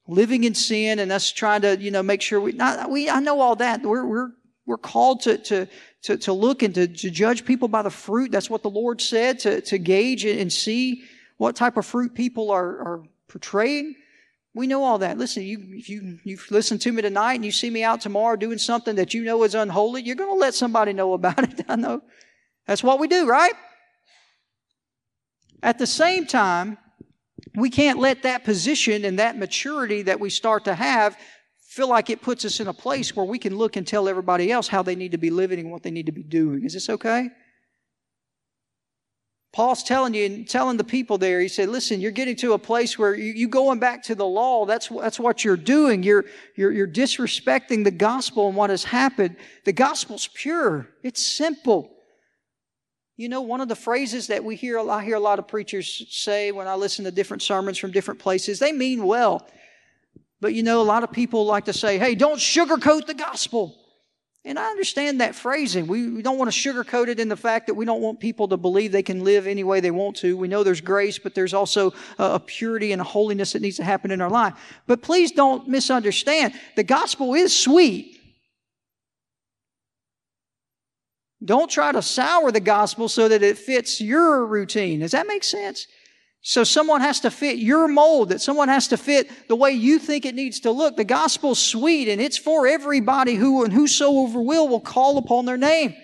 [0.08, 3.20] living in sin and us trying to, you know, make sure we, not, we, I
[3.20, 3.80] know all that.
[3.80, 4.30] We're, we're,
[4.66, 5.68] we're called to, to,
[6.02, 8.32] to, to look and to, to judge people by the fruit.
[8.32, 11.04] That's what the Lord said, to, to gauge and see
[11.36, 13.94] what type of fruit people are, are portraying.
[14.56, 15.18] We know all that.
[15.18, 18.56] Listen, you, if you, you've to me tonight and you see me out tomorrow doing
[18.56, 21.66] something that you know is unholy, you're going to let somebody know about it.
[21.68, 22.00] I know.
[22.66, 23.52] That's what we do, right?
[25.62, 26.78] At the same time,
[27.54, 31.18] we can't let that position and that maturity that we start to have
[31.60, 34.50] feel like it puts us in a place where we can look and tell everybody
[34.50, 36.64] else how they need to be living and what they need to be doing.
[36.64, 37.28] Is this okay?
[39.56, 42.58] Paul's telling you and telling the people there, he said, listen, you're getting to a
[42.58, 44.66] place where you, you going back to the law.
[44.66, 46.02] That's, that's what you're doing.
[46.02, 49.36] You're, you're, you're disrespecting the gospel and what has happened.
[49.64, 50.90] The gospel's pure.
[51.02, 51.90] It's simple.
[53.16, 56.04] You know, one of the phrases that we hear, I hear a lot of preachers
[56.10, 59.48] say when I listen to different sermons from different places, they mean well.
[60.38, 63.74] But you know, a lot of people like to say, hey, don't sugarcoat the gospel.
[64.46, 65.88] And I understand that phrasing.
[65.88, 68.46] We, we don't want to sugarcoat it in the fact that we don't want people
[68.46, 70.36] to believe they can live any way they want to.
[70.36, 73.76] We know there's grace, but there's also a, a purity and a holiness that needs
[73.78, 74.54] to happen in our life.
[74.86, 76.54] But please don't misunderstand.
[76.76, 78.20] The gospel is sweet.
[81.44, 85.00] Don't try to sour the gospel so that it fits your routine.
[85.00, 85.88] Does that make sense?
[86.48, 89.98] So someone has to fit your mold, that someone has to fit the way you
[89.98, 90.96] think it needs to look.
[90.96, 95.56] The gospel's sweet and it's for everybody who and whosoever will will call upon their
[95.56, 95.96] name.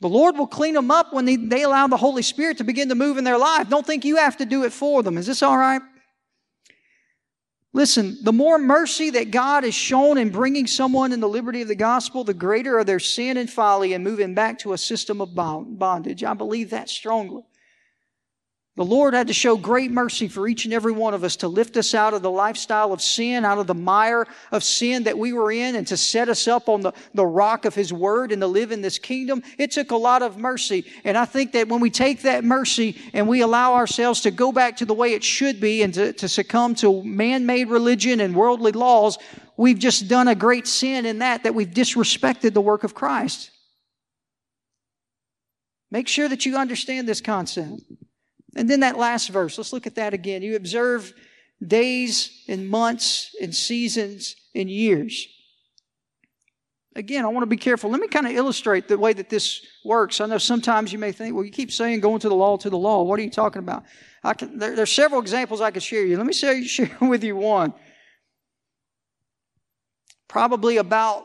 [0.00, 2.88] The Lord will clean them up when they, they allow the Holy Spirit to begin
[2.88, 3.68] to move in their life.
[3.68, 5.18] Don't think you have to do it for them.
[5.18, 5.82] Is this all right?
[7.74, 11.68] Listen, the more mercy that God has shown in bringing someone in the liberty of
[11.68, 15.20] the gospel, the greater are their sin and folly in moving back to a system
[15.20, 16.24] of bondage.
[16.24, 17.42] I believe that strongly.
[18.74, 21.48] The Lord had to show great mercy for each and every one of us to
[21.48, 25.18] lift us out of the lifestyle of sin, out of the mire of sin that
[25.18, 28.32] we were in, and to set us up on the, the rock of His Word
[28.32, 29.42] and to live in this kingdom.
[29.58, 30.86] It took a lot of mercy.
[31.04, 34.52] And I think that when we take that mercy and we allow ourselves to go
[34.52, 38.20] back to the way it should be and to, to succumb to man made religion
[38.20, 39.18] and worldly laws,
[39.58, 43.50] we've just done a great sin in that, that we've disrespected the work of Christ.
[45.90, 47.82] Make sure that you understand this concept.
[48.56, 50.42] And then that last verse, let's look at that again.
[50.42, 51.12] You observe
[51.66, 55.28] days and months and seasons and years.
[56.94, 57.90] Again, I want to be careful.
[57.90, 60.20] Let me kind of illustrate the way that this works.
[60.20, 62.68] I know sometimes you may think, well, you keep saying going to the law, to
[62.68, 63.02] the law.
[63.02, 63.84] What are you talking about?
[64.22, 66.18] I can, there, there are several examples I could share you.
[66.18, 67.72] Let me share, share with you one.
[70.28, 71.24] Probably about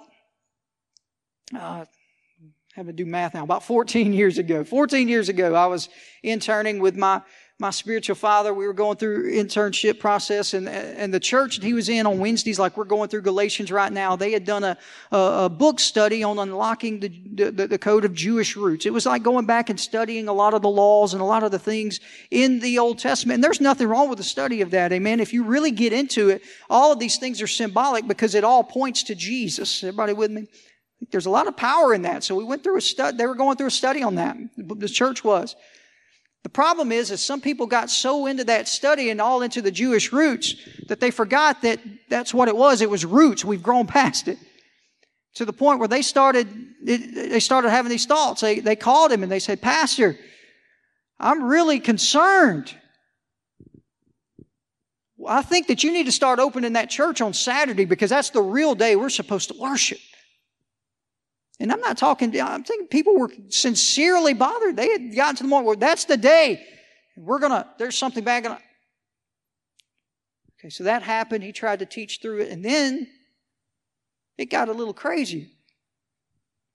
[1.57, 1.85] uh,
[2.77, 4.63] having to do math now, about 14 years ago.
[4.63, 5.89] 14 years ago, I was
[6.21, 7.21] interning with my
[7.59, 8.53] my spiritual father.
[8.53, 12.19] We were going through internship process, and and the church that he was in on
[12.19, 14.15] Wednesdays, like we're going through Galatians right now.
[14.15, 14.77] They had done a
[15.11, 17.07] a, a book study on unlocking the,
[17.49, 18.85] the the code of Jewish roots.
[18.85, 21.41] It was like going back and studying a lot of the laws and a lot
[21.41, 21.99] of the things
[22.29, 23.37] in the Old Testament.
[23.37, 25.19] And there's nothing wrong with the study of that, amen.
[25.19, 28.63] If you really get into it, all of these things are symbolic because it all
[28.63, 29.83] points to Jesus.
[29.83, 30.47] Everybody with me?
[31.11, 32.23] There's a lot of power in that.
[32.23, 33.17] So we went through a study.
[33.17, 34.37] They were going through a study on that.
[34.57, 35.55] The church was.
[36.43, 39.71] The problem is that some people got so into that study and all into the
[39.71, 40.55] Jewish roots
[40.87, 41.79] that they forgot that
[42.09, 42.81] that's what it was.
[42.81, 43.43] It was roots.
[43.43, 44.37] We've grown past it.
[45.35, 46.47] To the point where they started,
[46.83, 48.41] they started having these thoughts.
[48.41, 50.17] They, they called him and they said, Pastor,
[51.19, 52.73] I'm really concerned.
[55.27, 58.41] I think that you need to start opening that church on Saturday because that's the
[58.41, 59.99] real day we're supposed to worship.
[61.59, 64.75] And I'm not talking, I'm thinking people were sincerely bothered.
[64.75, 66.63] They had gotten to the point where that's the day.
[67.15, 68.63] We're going to, there's something bad going to.
[70.59, 71.43] Okay, so that happened.
[71.43, 72.51] He tried to teach through it.
[72.51, 73.07] And then
[74.37, 75.51] it got a little crazy.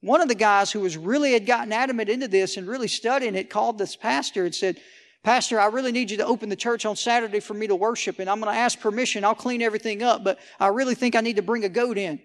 [0.00, 3.36] One of the guys who was really had gotten adamant into this and really studying
[3.36, 4.80] it called this pastor and said,
[5.22, 8.18] Pastor, I really need you to open the church on Saturday for me to worship,
[8.18, 9.24] and I'm going to ask permission.
[9.24, 12.20] I'll clean everything up, but I really think I need to bring a goat in.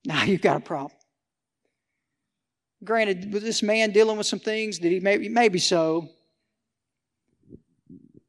[0.04, 0.92] Now you've got a problem.
[2.84, 4.78] Granted, was this man dealing with some things?
[4.78, 6.08] Did he maybe maybe so?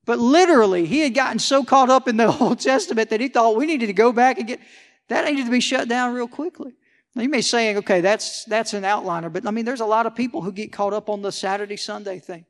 [0.06, 3.56] But literally, he had gotten so caught up in the Old Testament that he thought
[3.56, 4.60] we needed to go back and get
[5.08, 6.74] that needed to be shut down real quickly.
[7.16, 10.06] Now you may say, okay, that's that's an outliner, but I mean, there's a lot
[10.06, 12.46] of people who get caught up on the Saturday Sunday thing.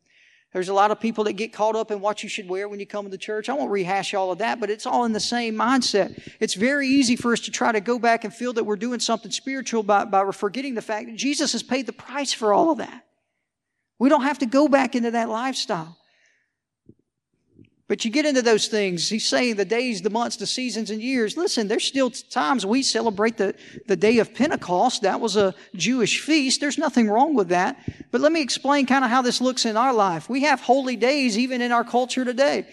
[0.51, 2.79] There's a lot of people that get caught up in what you should wear when
[2.79, 3.49] you come to church.
[3.49, 6.19] I won't rehash all of that, but it's all in the same mindset.
[6.39, 8.99] It's very easy for us to try to go back and feel that we're doing
[8.99, 12.71] something spiritual by, by forgetting the fact that Jesus has paid the price for all
[12.71, 13.05] of that.
[13.99, 15.98] We don't have to go back into that lifestyle.
[17.89, 19.09] But you get into those things.
[19.09, 21.35] He's saying the days, the months, the seasons, and years.
[21.35, 23.55] Listen, there's still times we celebrate the,
[23.87, 25.01] the day of Pentecost.
[25.01, 26.61] That was a Jewish feast.
[26.61, 27.79] There's nothing wrong with that.
[28.11, 30.29] But let me explain kind of how this looks in our life.
[30.29, 32.67] We have holy days even in our culture today.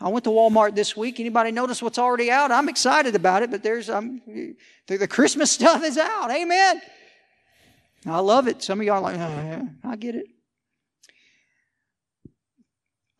[0.00, 1.20] I went to Walmart this week.
[1.20, 2.50] Anybody notice what's already out?
[2.50, 4.22] I'm excited about it, but there's um,
[4.86, 6.30] the, the Christmas stuff is out.
[6.30, 6.80] Amen.
[8.06, 8.62] I love it.
[8.62, 10.24] Some of y'all are like, oh, yeah, I get it.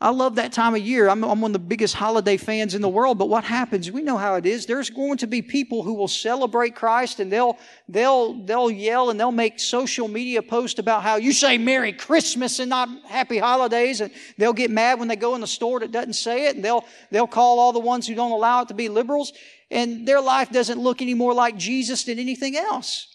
[0.00, 1.08] I love that time of year.
[1.08, 3.90] I'm, I'm, one of the biggest holiday fans in the world, but what happens?
[3.90, 4.64] We know how it is.
[4.64, 9.18] There's going to be people who will celebrate Christ and they'll, they'll, they'll yell and
[9.18, 14.00] they'll make social media posts about how you say Merry Christmas and not Happy Holidays.
[14.00, 16.64] And they'll get mad when they go in the store that doesn't say it and
[16.64, 19.32] they'll, they'll call all the ones who don't allow it to be liberals.
[19.68, 23.08] And their life doesn't look any more like Jesus than anything else.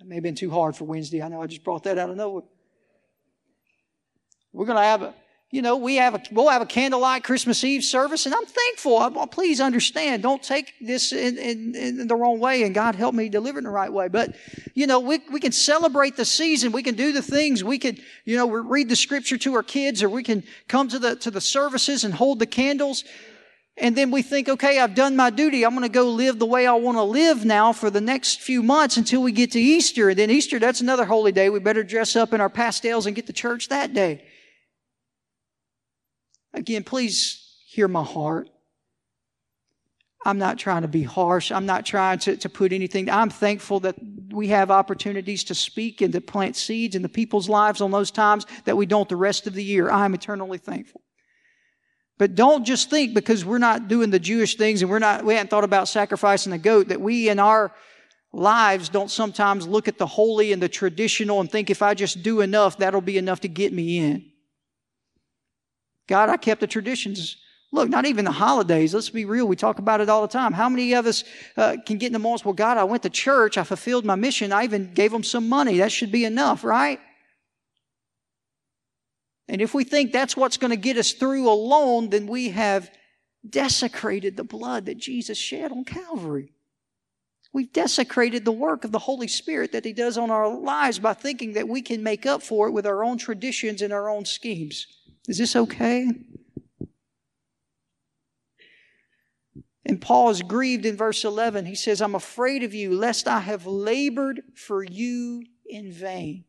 [0.00, 1.22] That may have been too hard for Wednesday.
[1.22, 2.42] I know I just brought that out of nowhere.
[4.52, 5.14] We're going to have a,
[5.50, 8.98] you know, we have a, we'll have a candlelight Christmas Eve service, and I'm thankful.
[8.98, 10.22] I, please understand.
[10.22, 13.60] Don't take this in, in, in, the wrong way, and God help me deliver it
[13.60, 14.08] in the right way.
[14.08, 14.36] But,
[14.74, 16.70] you know, we, we can celebrate the season.
[16.70, 17.64] We can do the things.
[17.64, 20.98] We can, you know, read the scripture to our kids, or we can come to
[20.98, 23.04] the, to the services and hold the candles.
[23.78, 25.64] And then we think, okay, I've done my duty.
[25.64, 28.42] I'm going to go live the way I want to live now for the next
[28.42, 30.10] few months until we get to Easter.
[30.10, 31.48] And then Easter, that's another holy day.
[31.48, 34.24] We better dress up in our pastels and get to church that day.
[36.54, 38.48] Again, please hear my heart.
[40.24, 41.52] I'm not trying to be harsh.
[41.52, 43.08] I'm not trying to, to put anything.
[43.08, 43.96] I'm thankful that
[44.30, 48.10] we have opportunities to speak and to plant seeds in the people's lives on those
[48.10, 49.90] times that we don't the rest of the year.
[49.90, 51.02] I'm eternally thankful.
[52.18, 55.34] But don't just think because we're not doing the Jewish things and we're not, we
[55.34, 57.72] haven't thought about sacrificing the goat that we in our
[58.32, 62.22] lives don't sometimes look at the holy and the traditional and think if I just
[62.22, 64.26] do enough, that'll be enough to get me in.
[66.08, 67.36] God, I kept the traditions.
[67.70, 68.94] Look, not even the holidays.
[68.94, 69.46] Let's be real.
[69.46, 70.52] We talk about it all the time.
[70.54, 71.22] How many of us
[71.56, 73.58] uh, can get in the moments, well, God, I went to church.
[73.58, 74.52] I fulfilled my mission.
[74.52, 75.78] I even gave them some money.
[75.78, 76.98] That should be enough, right?
[79.48, 82.90] And if we think that's what's going to get us through alone, then we have
[83.48, 86.52] desecrated the blood that Jesus shed on Calvary.
[87.52, 91.14] We've desecrated the work of the Holy Spirit that He does on our lives by
[91.14, 94.26] thinking that we can make up for it with our own traditions and our own
[94.26, 94.86] schemes.
[95.28, 96.10] Is this okay?
[99.84, 101.66] And Paul is grieved in verse 11.
[101.66, 106.44] He says, I'm afraid of you, lest I have labored for you in vain.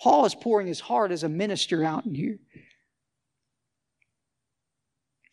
[0.00, 2.38] Paul is pouring his heart as a minister out in here.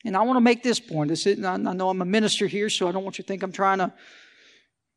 [0.03, 1.09] And I want to make this point.
[1.09, 3.43] This is, I know I'm a minister here, so I don't want you to think
[3.43, 3.93] I'm trying to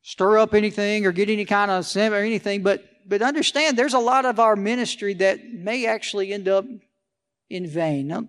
[0.03, 3.99] stir up anything or get any kind of or anything, but but understand there's a
[3.99, 6.67] lot of our ministry that may actually end up
[7.49, 8.09] in vain.
[8.09, 8.29] Now,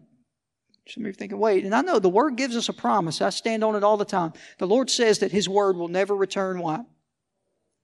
[0.88, 3.22] some of you are thinking, wait, and I know the word gives us a promise.
[3.22, 4.34] I stand on it all the time.
[4.58, 6.86] The Lord says that his word will never return what?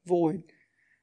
[0.06, 0.44] Void.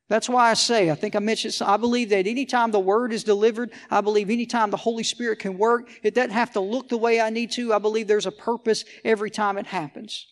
[0.09, 3.25] That's why I say, I think I mentioned, I believe that anytime the word is
[3.25, 6.99] delivered, I believe anytime the Holy Spirit can work, it doesn't have to look the
[6.99, 7.73] way I need to.
[7.73, 10.27] I believe there's a purpose every time it happens.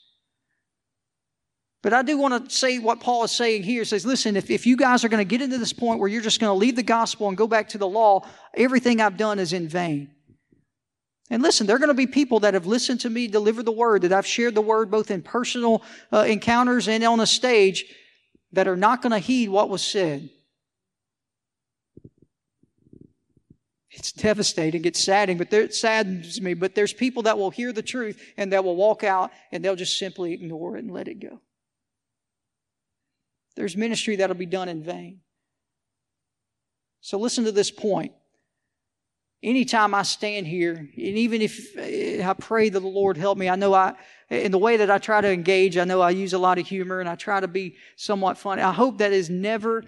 [1.82, 3.80] But I do want to say what Paul is saying here.
[3.80, 6.08] He says, listen, if, if you guys are going to get into this point where
[6.08, 9.16] you're just going to leave the gospel and go back to the law, everything I've
[9.16, 10.10] done is in vain.
[11.30, 13.72] And listen, there are going to be people that have listened to me deliver the
[13.72, 17.84] word, that I've shared the word both in personal uh, encounters and on a stage,
[18.52, 20.28] that are not going to heed what was said.
[23.90, 26.54] It's devastating, it's saddening, but there, it saddens me.
[26.54, 29.76] But there's people that will hear the truth and that will walk out and they'll
[29.76, 31.40] just simply ignore it and let it go.
[33.56, 35.20] There's ministry that'll be done in vain.
[37.00, 38.12] So listen to this point.
[39.42, 43.48] Anytime I stand here, and even if eh, I pray that the Lord help me,
[43.48, 43.94] I know I,
[44.28, 46.66] in the way that I try to engage, I know I use a lot of
[46.66, 48.60] humor and I try to be somewhat funny.
[48.60, 49.82] I hope that is never,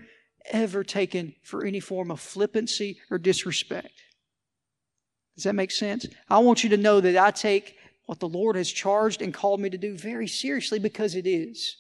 [0.51, 3.93] ever taken for any form of flippancy or disrespect.
[5.37, 6.07] Does that make sense?
[6.31, 9.61] I want you to know that I take what the Lord has charged and called
[9.61, 11.77] me to do very seriously because it is.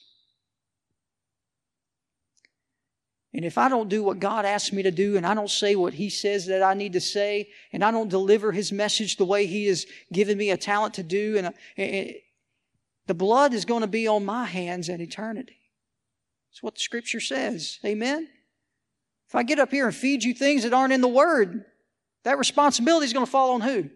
[3.34, 5.74] And if I don't do what God asks me to do and I don't say
[5.74, 9.24] what He says that I need to say and I don't deliver His message the
[9.24, 12.14] way He has given me a talent to do, and, and
[13.06, 15.58] the blood is going to be on my hands in eternity.
[16.50, 17.78] That's what the Scripture says.
[17.84, 18.28] Amen?
[19.28, 21.64] If I get up here and feed you things that aren't in the Word,
[22.24, 23.88] that responsibility is going to fall on who?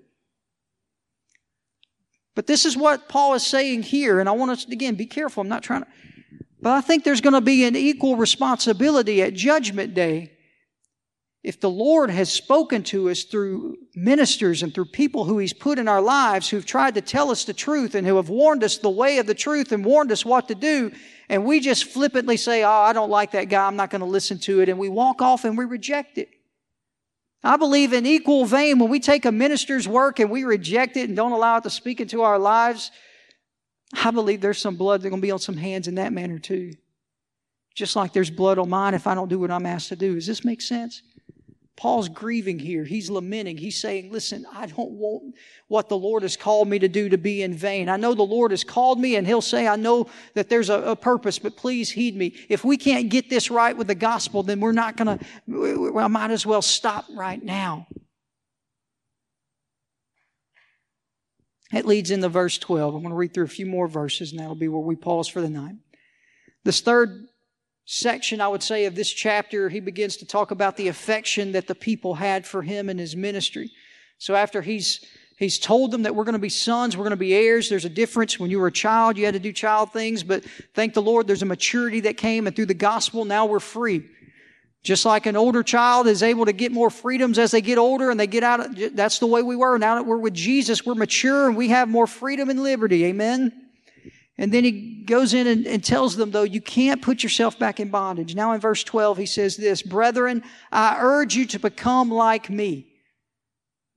[2.35, 5.43] But this is what Paul is saying here, and I want us again, be careful.
[5.43, 5.89] I'm not trying to
[6.67, 10.33] but I think there's going to be an equal responsibility at Judgment Day.
[11.45, 15.79] If the Lord has spoken to us through ministers and through people who He's put
[15.79, 18.79] in our lives who've tried to tell us the truth and who have warned us
[18.79, 20.91] the way of the truth and warned us what to do,
[21.29, 24.05] and we just flippantly say, Oh, I don't like that guy, I'm not going to
[24.05, 26.31] listen to it, and we walk off and we reject it.
[27.45, 31.07] I believe in equal vein when we take a minister's work and we reject it
[31.07, 32.91] and don't allow it to speak into our lives,
[34.05, 36.39] I believe there's some blood that's going to be on some hands in that manner
[36.39, 36.73] too.
[37.75, 40.15] Just like there's blood on mine if I don't do what I'm asked to do.
[40.15, 41.03] Does this make sense?
[41.77, 42.85] Paul's grieving here.
[42.85, 43.59] He's lamenting.
[43.59, 45.35] He's saying, Listen, I don't want
[45.69, 47.91] what the Lord has called me to do to be in vain.
[47.91, 50.81] I know the Lord has called me, and He'll say, I know that there's a,
[50.83, 52.35] a purpose, but please heed me.
[52.49, 56.07] If we can't get this right with the gospel, then we're not going to, I
[56.07, 57.87] might as well stop right now.
[61.73, 62.95] It leads into verse 12.
[62.95, 65.29] I'm going to read through a few more verses, and that'll be where we pause
[65.29, 65.75] for the night.
[66.65, 67.27] This third
[67.85, 71.67] section, I would say, of this chapter, he begins to talk about the affection that
[71.67, 73.71] the people had for him and his ministry.
[74.19, 75.05] So after he's
[75.39, 77.69] He's told them that we're going to be sons, we're going to be heirs.
[77.69, 78.41] There's a difference.
[78.41, 80.45] When you were a child, you had to do child things, but
[80.75, 84.09] thank the Lord, there's a maturity that came, and through the gospel, now we're free.
[84.87, 88.09] Just like an older child is able to get more freedoms as they get older
[88.09, 89.77] and they get out, that's the way we were.
[89.79, 93.05] Now that we're with Jesus, we're mature and we have more freedom and liberty.
[93.07, 93.53] Amen.
[94.39, 97.81] And then he goes in and, and, tells them, though, you can't put yourself back
[97.81, 98.37] in bondage.
[98.37, 102.87] Now in verse 12, he says this, Brethren, I urge you to become like me.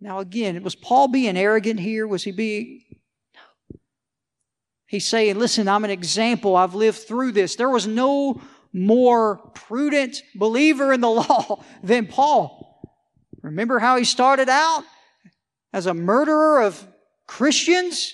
[0.01, 2.07] Now again, was Paul being arrogant here?
[2.07, 2.81] Was he being.
[3.35, 3.79] No.
[4.87, 6.55] He's saying, listen, I'm an example.
[6.55, 7.57] I've lived through this.
[7.57, 8.41] There was no
[8.74, 12.89] more prudent believer in the law than Paul.
[13.41, 14.84] Remember how he started out
[15.74, 16.86] as a murderer of
[17.28, 18.13] Christians?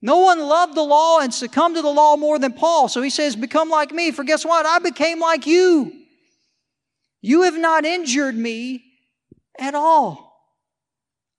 [0.00, 2.88] No one loved the law and succumbed to the law more than Paul.
[2.88, 4.12] So he says, Become like me.
[4.12, 4.64] For guess what?
[4.64, 5.92] I became like you.
[7.20, 8.84] You have not injured me
[9.58, 10.28] at all.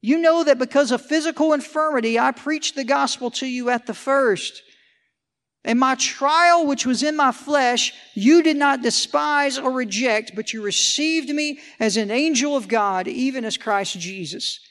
[0.01, 3.93] You know that because of physical infirmity, I preached the gospel to you at the
[3.93, 4.61] first.
[5.69, 10.51] And my trial, which was in my flesh, you did not despise or reject, but
[10.51, 14.61] you received me as an angel of God, even as Christ Jesus.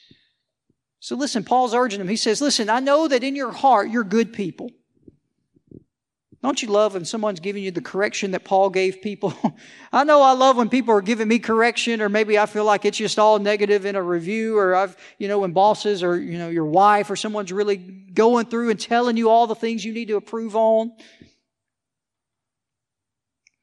[0.99, 2.09] So listen, Paul's urging him.
[2.09, 4.71] He says, Listen, I know that in your heart you're good people.
[6.41, 9.33] Don't you love when someone's giving you the correction that Paul gave people?
[9.91, 12.85] I know I love when people are giving me correction, or maybe I feel like
[12.85, 16.37] it's just all negative in a review, or I've, you know, when bosses or, you
[16.37, 19.91] know, your wife or someone's really going through and telling you all the things you
[19.91, 20.93] need to improve on.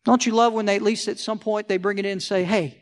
[0.04, 2.22] Don't you love when they, at least at some point, they bring it in and
[2.22, 2.78] say, hey,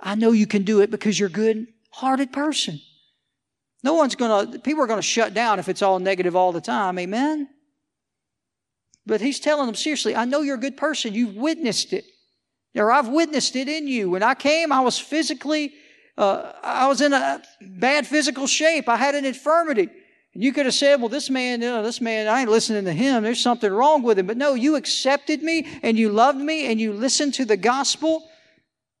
[0.00, 2.80] I know you can do it because you're a good hearted person.
[3.84, 6.50] No one's going to, people are going to shut down if it's all negative all
[6.50, 6.98] the time.
[6.98, 7.48] Amen?
[9.06, 11.14] But he's telling them seriously, I know you're a good person.
[11.14, 12.04] You've witnessed it.
[12.74, 14.10] Or I've witnessed it in you.
[14.10, 15.74] When I came, I was physically,
[16.16, 18.88] uh, I was in a bad physical shape.
[18.88, 19.88] I had an infirmity.
[20.34, 22.84] And you could have said, well, this man, you know, this man, I ain't listening
[22.86, 23.22] to him.
[23.22, 24.26] There's something wrong with him.
[24.26, 28.26] But no, you accepted me and you loved me and you listened to the gospel.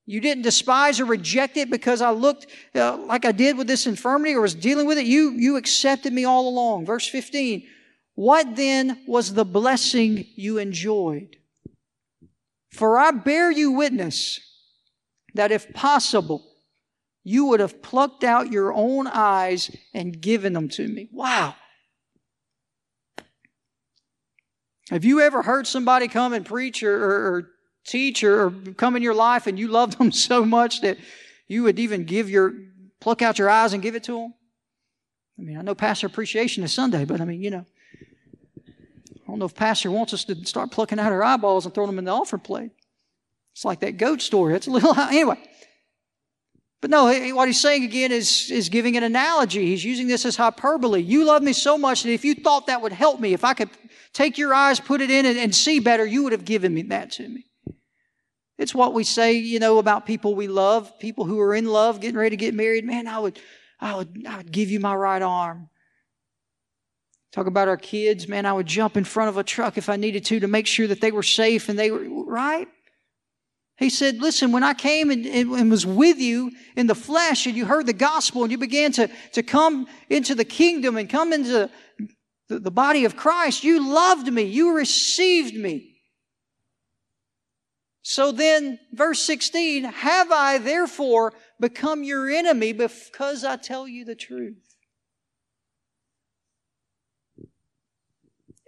[0.04, 3.86] You didn't despise or reject it because I looked uh, like I did with this
[3.86, 5.06] infirmity or was dealing with it.
[5.06, 6.84] You, you accepted me all along.
[6.84, 7.66] Verse 15.
[8.14, 11.36] What then was the blessing you enjoyed?
[12.70, 14.40] For I bear you witness
[15.34, 16.44] that if possible,
[17.24, 21.08] you would have plucked out your own eyes and given them to me.
[21.12, 21.54] Wow.
[24.90, 27.48] Have you ever heard somebody come and preach or, or, or
[27.86, 30.98] teach or, or, come in your life and you loved them so much that
[31.48, 32.52] you would even give your,
[33.00, 34.34] pluck out your eyes and give it to them?
[35.38, 37.64] I mean, I know Pastor Appreciation is Sunday, but I mean, you know,
[39.32, 41.98] don't know if Pastor wants us to start plucking out our eyeballs and throwing them
[41.98, 42.70] in the offering plate.
[43.54, 44.54] It's like that goat story.
[44.54, 45.38] It's a little, anyway.
[46.82, 49.68] But no, what he's saying again is, is giving an analogy.
[49.68, 51.00] He's using this as hyperbole.
[51.00, 53.54] You love me so much that if you thought that would help me, if I
[53.54, 53.70] could
[54.12, 56.82] take your eyes, put it in, and, and see better, you would have given me
[56.82, 57.46] that to me.
[58.58, 62.00] It's what we say, you know, about people we love, people who are in love,
[62.00, 62.84] getting ready to get married.
[62.84, 63.40] Man, I would,
[63.80, 65.70] I would, I would give you my right arm.
[67.32, 69.96] Talk about our kids, man, I would jump in front of a truck if I
[69.96, 72.68] needed to to make sure that they were safe and they were, right?
[73.78, 77.56] He said, Listen, when I came and, and, was with you in the flesh and
[77.56, 81.32] you heard the gospel and you began to, to come into the kingdom and come
[81.32, 81.70] into
[82.48, 85.88] the, the body of Christ, you loved me, you received me.
[88.02, 94.16] So then, verse 16, have I therefore become your enemy because I tell you the
[94.16, 94.71] truth?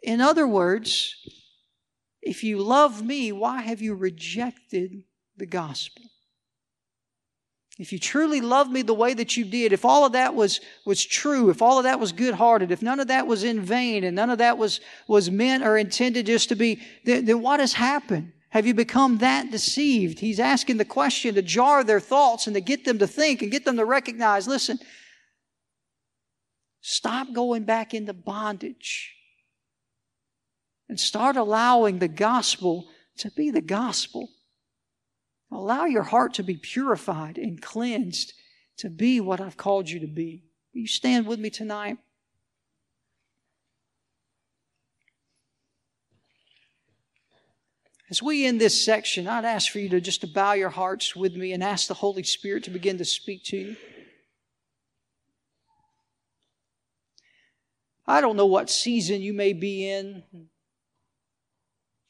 [0.05, 1.16] In other words,
[2.20, 5.05] if you love me, why have you rejected
[5.38, 6.05] the gospel?
[7.78, 10.61] If you truly love me the way that you did, if all of that was,
[10.84, 13.62] was true, if all of that was good hearted, if none of that was in
[13.62, 17.40] vain and none of that was, was meant or intended just to be, then, then
[17.40, 18.30] what has happened?
[18.50, 20.18] Have you become that deceived?
[20.18, 23.50] He's asking the question to jar their thoughts and to get them to think and
[23.50, 24.78] get them to recognize listen,
[26.82, 29.14] stop going back into bondage
[30.89, 34.28] and start allowing the gospel to be the gospel.
[35.51, 38.32] Allow your heart to be purified and cleansed
[38.78, 40.43] to be what I've called you to be.
[40.74, 41.99] Will you stand with me tonight?
[48.11, 51.35] As we end this section, I'd ask for you to just bow your hearts with
[51.35, 53.76] me and ask the Holy Spirit to begin to speak to you.
[58.07, 60.22] I don't know what season you may be in.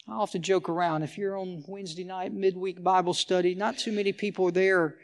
[0.07, 1.01] I often joke around.
[1.01, 4.95] If you're on Wednesday night midweek Bible study, not too many people are there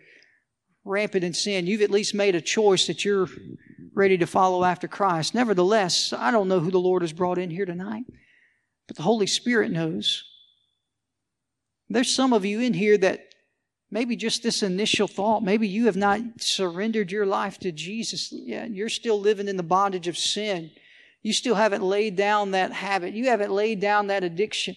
[0.86, 1.66] rampant in sin.
[1.66, 3.28] You've at least made a choice that you're
[3.94, 5.34] ready to follow after Christ.
[5.34, 8.04] Nevertheless, I don't know who the Lord has brought in here tonight,
[8.88, 10.24] but the Holy Spirit knows.
[11.90, 13.34] There's some of you in here that
[13.90, 18.72] maybe just this initial thought, maybe you have not surrendered your life to Jesus yet.
[18.72, 20.72] You're still living in the bondage of sin.
[21.22, 23.14] You still haven't laid down that habit.
[23.14, 24.76] You haven't laid down that addiction.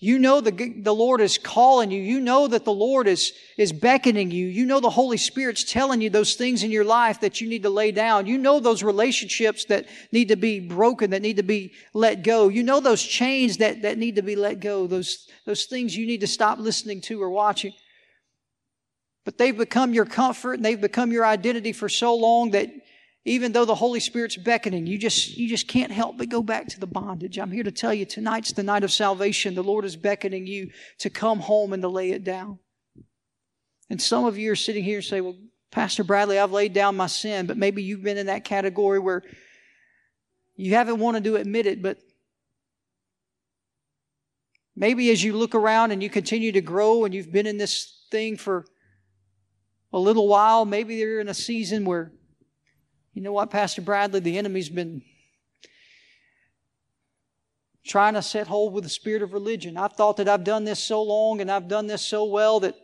[0.00, 2.00] You know the, the Lord is calling you.
[2.00, 4.46] You know that the Lord is, is beckoning you.
[4.46, 7.64] You know the Holy Spirit's telling you those things in your life that you need
[7.64, 8.26] to lay down.
[8.26, 12.46] You know those relationships that need to be broken, that need to be let go.
[12.46, 16.06] You know those chains that, that need to be let go, those, those things you
[16.06, 17.72] need to stop listening to or watching.
[19.24, 22.70] But they've become your comfort and they've become your identity for so long that
[23.28, 26.66] even though the Holy Spirit's beckoning, you just, you just can't help but go back
[26.68, 27.38] to the bondage.
[27.38, 29.54] I'm here to tell you tonight's the night of salvation.
[29.54, 32.58] The Lord is beckoning you to come home and to lay it down.
[33.90, 35.36] And some of you are sitting here and say, Well,
[35.70, 39.22] Pastor Bradley, I've laid down my sin, but maybe you've been in that category where
[40.56, 41.98] you haven't wanted to admit it, but
[44.74, 48.04] maybe as you look around and you continue to grow and you've been in this
[48.10, 48.64] thing for
[49.92, 52.12] a little while, maybe you're in a season where
[53.14, 54.20] you know what, Pastor Bradley?
[54.20, 55.02] The enemy's been
[57.88, 59.76] trying to set hold with the spirit of religion.
[59.76, 62.76] I've thought that I've done this so long and I've done this so well that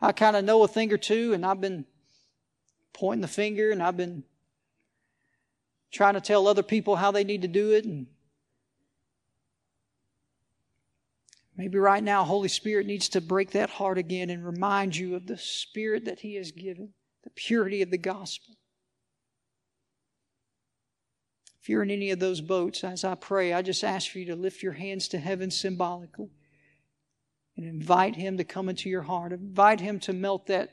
[0.00, 1.86] I kind of know a thing or two, and I've been
[2.92, 4.24] pointing the finger and I've been
[5.90, 7.84] trying to tell other people how they need to do it.
[7.84, 8.06] And
[11.56, 15.26] maybe right now, Holy Spirit needs to break that heart again and remind you of
[15.26, 16.92] the Spirit that He has given,
[17.24, 18.56] the purity of the gospel.
[21.60, 24.26] If you're in any of those boats, as I pray, I just ask for you
[24.26, 26.30] to lift your hands to heaven symbolically
[27.56, 29.32] and invite Him to come into your heart.
[29.32, 30.70] Invite Him to melt that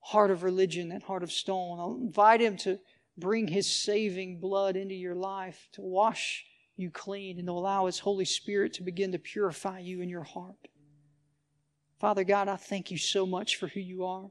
[0.00, 1.78] heart of religion, that heart of stone.
[1.78, 2.78] I'll invite Him to
[3.18, 6.44] bring His saving blood into your life, to wash
[6.76, 10.22] you clean, and to allow His Holy Spirit to begin to purify you in your
[10.22, 10.68] heart.
[11.98, 14.30] Father God, I thank you so much for who you are.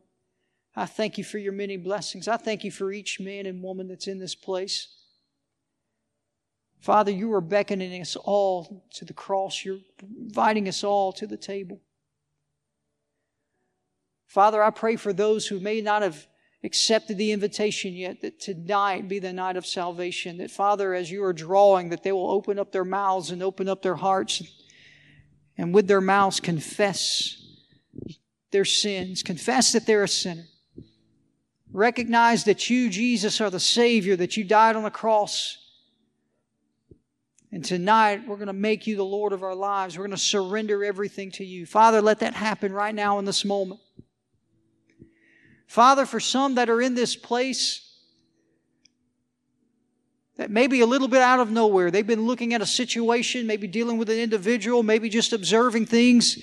[0.75, 2.27] I thank you for your many blessings.
[2.27, 4.87] I thank you for each man and woman that's in this place.
[6.79, 9.65] Father, you are beckoning us all to the cross.
[9.65, 11.81] You're inviting us all to the table.
[14.27, 16.27] Father, I pray for those who may not have
[16.63, 20.37] accepted the invitation yet, that tonight be the night of salvation.
[20.37, 23.69] That, Father, as you are drawing, that they will open up their mouths and open
[23.69, 24.43] up their hearts
[25.57, 27.43] and with their mouths confess
[28.51, 30.45] their sins, confess that they're a sinner.
[31.71, 35.57] Recognize that you, Jesus, are the Savior, that you died on the cross
[37.51, 39.97] and tonight, we're going to make you the Lord of our lives.
[39.97, 41.65] We're going to surrender everything to you.
[41.65, 43.79] Father, let that happen right now in this moment.
[45.65, 47.83] Father, for some that are in this place,
[50.35, 51.89] that may be a little bit out of nowhere.
[51.89, 56.37] They've been looking at a situation, maybe dealing with an individual, maybe just observing things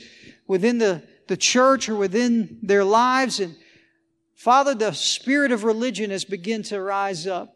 [0.47, 3.41] within the, the church or within their lives.
[3.41, 3.57] And
[4.35, 7.54] Father, the spirit of religion has begun to rise up.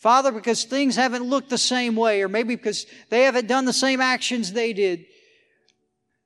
[0.00, 3.72] Father, because things haven't looked the same way, or maybe because they haven't done the
[3.72, 5.04] same actions they did.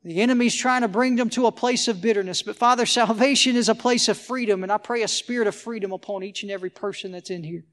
[0.04, 2.40] The enemy's trying to bring them to a place of bitterness.
[2.42, 5.92] But Father, salvation is a place of freedom, and I pray a spirit of freedom
[5.92, 7.64] upon each and every person that's in here.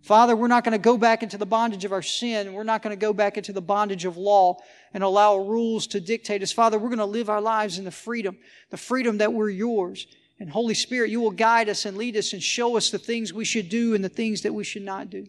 [0.00, 2.54] Father, we're not going to go back into the bondage of our sin.
[2.54, 4.56] We're not going to go back into the bondage of law
[4.94, 6.50] and allow rules to dictate us.
[6.50, 8.38] Father, we're going to live our lives in the freedom,
[8.70, 10.06] the freedom that we're yours.
[10.40, 13.34] And Holy Spirit, you will guide us and lead us and show us the things
[13.34, 15.26] we should do and the things that we should not do.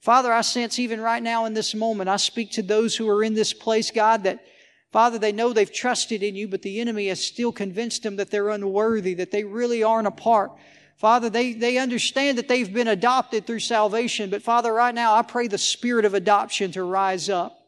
[0.00, 3.22] Father, I sense even right now in this moment, I speak to those who are
[3.22, 4.44] in this place, God, that
[4.92, 8.30] Father, they know they've trusted in you, but the enemy has still convinced them that
[8.30, 10.52] they're unworthy, that they really aren't a part.
[10.96, 15.22] Father, they, they understand that they've been adopted through salvation, but Father, right now I
[15.22, 17.59] pray the spirit of adoption to rise up.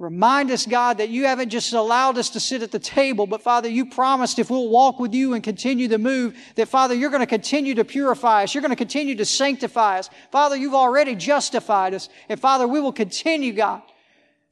[0.00, 3.42] Remind us, God, that you haven't just allowed us to sit at the table, but
[3.42, 7.10] Father, you promised if we'll walk with you and continue to move, that Father, you're
[7.10, 8.54] going to continue to purify us.
[8.54, 10.08] You're going to continue to sanctify us.
[10.32, 12.08] Father, you've already justified us.
[12.30, 13.82] And Father, we will continue, God,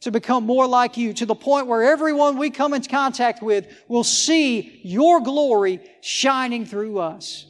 [0.01, 3.67] to become more like you to the point where everyone we come into contact with
[3.89, 7.47] will see your glory shining through us.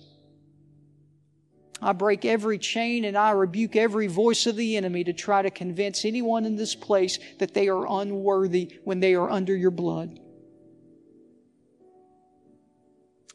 [1.80, 5.50] I break every chain and I rebuke every voice of the enemy to try to
[5.50, 10.18] convince anyone in this place that they are unworthy when they are under your blood.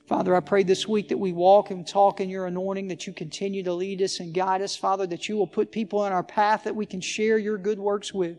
[0.08, 3.14] Father, I pray this week that we walk and talk in your anointing, that you
[3.14, 4.76] continue to lead us and guide us.
[4.76, 7.80] Father, that you will put people in our path that we can share your good
[7.80, 8.38] works with.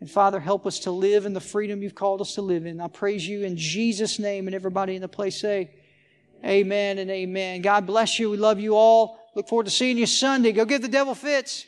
[0.00, 2.80] And Father, help us to live in the freedom you've called us to live in.
[2.80, 5.70] I praise you in Jesus' name, and everybody in the place say,
[6.44, 7.62] Amen and amen.
[7.62, 8.30] God bless you.
[8.30, 9.18] We love you all.
[9.34, 10.52] Look forward to seeing you Sunday.
[10.52, 11.66] Go give the devil fits.